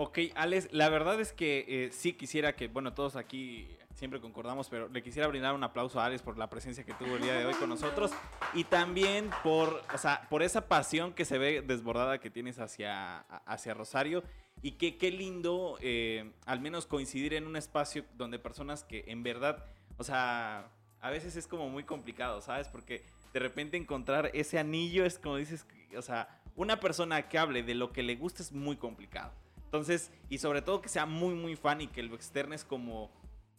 [0.00, 4.68] Ok, Alex, la verdad es que eh, sí quisiera que, bueno, todos aquí siempre concordamos,
[4.68, 7.34] pero le quisiera brindar un aplauso a Alex por la presencia que tuvo el día
[7.34, 8.12] de hoy con nosotros
[8.54, 13.22] y también por, o sea, por esa pasión que se ve desbordada que tienes hacia,
[13.44, 14.22] hacia Rosario
[14.62, 19.24] y que qué lindo eh, al menos coincidir en un espacio donde personas que en
[19.24, 19.64] verdad,
[19.96, 20.70] o sea,
[21.00, 22.68] a veces es como muy complicado, ¿sabes?
[22.68, 27.64] Porque de repente encontrar ese anillo es como dices, o sea, una persona que hable
[27.64, 29.32] de lo que le gusta es muy complicado.
[29.68, 33.10] Entonces, y sobre todo que sea muy, muy fan y que lo externes como,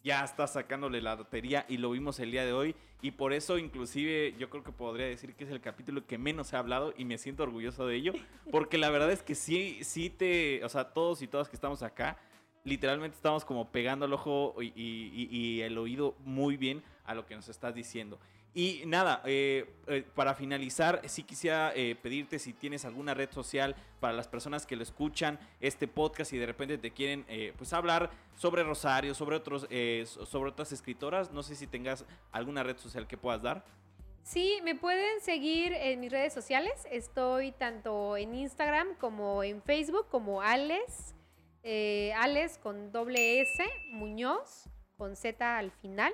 [0.02, 3.58] ya está sacándole la lotería y lo vimos el día de hoy y por eso
[3.58, 7.04] inclusive yo creo que podría decir que es el capítulo que menos ha hablado y
[7.04, 8.12] me siento orgulloso de ello
[8.50, 11.82] porque la verdad es que sí, sí te, o sea, todos y todas que estamos
[11.82, 12.18] acá,
[12.64, 17.36] literalmente estamos como pegando el ojo y, y el oído muy bien a lo que
[17.36, 18.18] nos estás diciendo.
[18.52, 23.76] Y nada, eh, eh, para finalizar, sí quisiera eh, pedirte si tienes alguna red social
[24.00, 27.24] para las personas que lo escuchan este podcast y de repente te quieren
[27.56, 29.68] pues hablar sobre Rosario, sobre, otros,
[30.26, 31.30] sobre otras escritoras.
[31.30, 33.64] No sé si tengas alguna red social que puedas dar.
[34.22, 36.86] Sí, me pueden seguir en mis redes sociales.
[36.90, 41.14] Estoy tanto en Instagram como en Facebook como Alex.
[42.16, 46.12] Alex con doble S, Muñoz, con Z al final.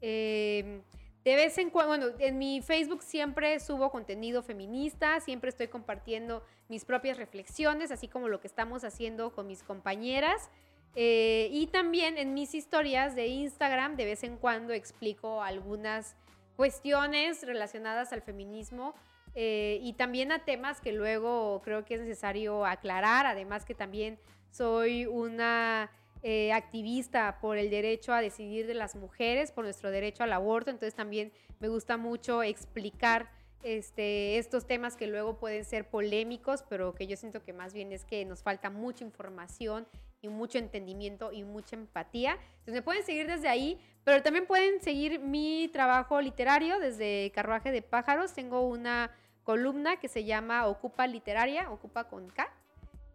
[0.00, 0.80] Eh,
[1.28, 6.42] de vez en cuando, bueno, en mi Facebook siempre subo contenido feminista, siempre estoy compartiendo
[6.70, 10.48] mis propias reflexiones, así como lo que estamos haciendo con mis compañeras.
[10.94, 16.16] Eh, y también en mis historias de Instagram de vez en cuando explico algunas
[16.56, 18.94] cuestiones relacionadas al feminismo
[19.34, 24.18] eh, y también a temas que luego creo que es necesario aclarar, además que también
[24.50, 25.90] soy una
[26.22, 30.70] eh, activista por el derecho a decidir de las mujeres, por nuestro derecho al aborto,
[30.70, 33.30] entonces también me gusta mucho explicar
[33.62, 37.92] este, estos temas que luego pueden ser polémicos, pero que yo siento que más bien
[37.92, 39.86] es que nos falta mucha información
[40.20, 42.32] y mucho entendimiento y mucha empatía.
[42.32, 47.72] Entonces me pueden seguir desde ahí, pero también pueden seguir mi trabajo literario desde Carruaje
[47.72, 48.32] de Pájaros.
[48.32, 49.12] Tengo una
[49.44, 52.48] columna que se llama Ocupa Literaria, Ocupa con K,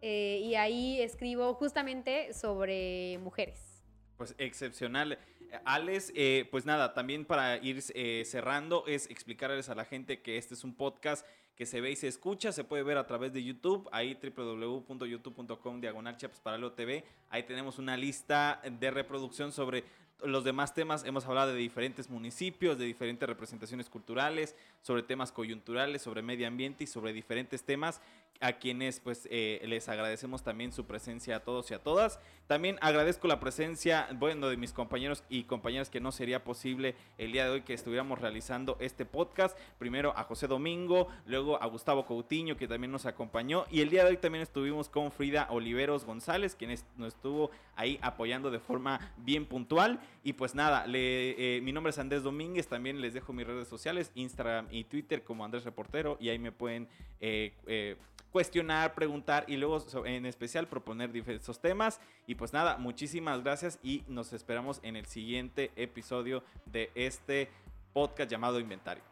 [0.06, 3.82] eh, y ahí escribo justamente sobre mujeres.
[4.18, 5.18] Pues excepcional.
[5.64, 10.36] Alex, eh, pues nada, también para ir eh, cerrando es explicarles a la gente que
[10.36, 11.26] este es un podcast
[11.56, 15.80] que se ve y se escucha, se puede ver a través de YouTube, ahí www.youtube.com
[15.80, 19.84] diagonal paralelo TV, ahí tenemos una lista de reproducción sobre
[20.22, 26.02] los demás temas, hemos hablado de diferentes municipios, de diferentes representaciones culturales, sobre temas coyunturales,
[26.02, 28.00] sobre medio ambiente y sobre diferentes temas
[28.40, 32.18] a quienes pues eh, les agradecemos también su presencia a todos y a todas.
[32.46, 37.32] También agradezco la presencia, bueno, de mis compañeros y compañeras que no sería posible el
[37.32, 39.56] día de hoy que estuviéramos realizando este podcast.
[39.78, 44.04] Primero a José Domingo, luego a Gustavo Coutinho que también nos acompañó y el día
[44.04, 49.14] de hoy también estuvimos con Frida Oliveros González, quien nos estuvo ahí apoyando de forma
[49.16, 50.00] bien puntual.
[50.22, 54.12] Y pues nada, eh, mi nombre es Andrés Domínguez, también les dejo mis redes sociales,
[54.14, 56.88] Instagram y Twitter como Andrés Reportero y ahí me pueden...
[57.20, 57.96] Eh,
[58.34, 62.00] cuestionar, preguntar y luego en especial proponer diversos temas.
[62.26, 67.48] Y pues nada, muchísimas gracias y nos esperamos en el siguiente episodio de este
[67.92, 69.04] podcast llamado Inventario.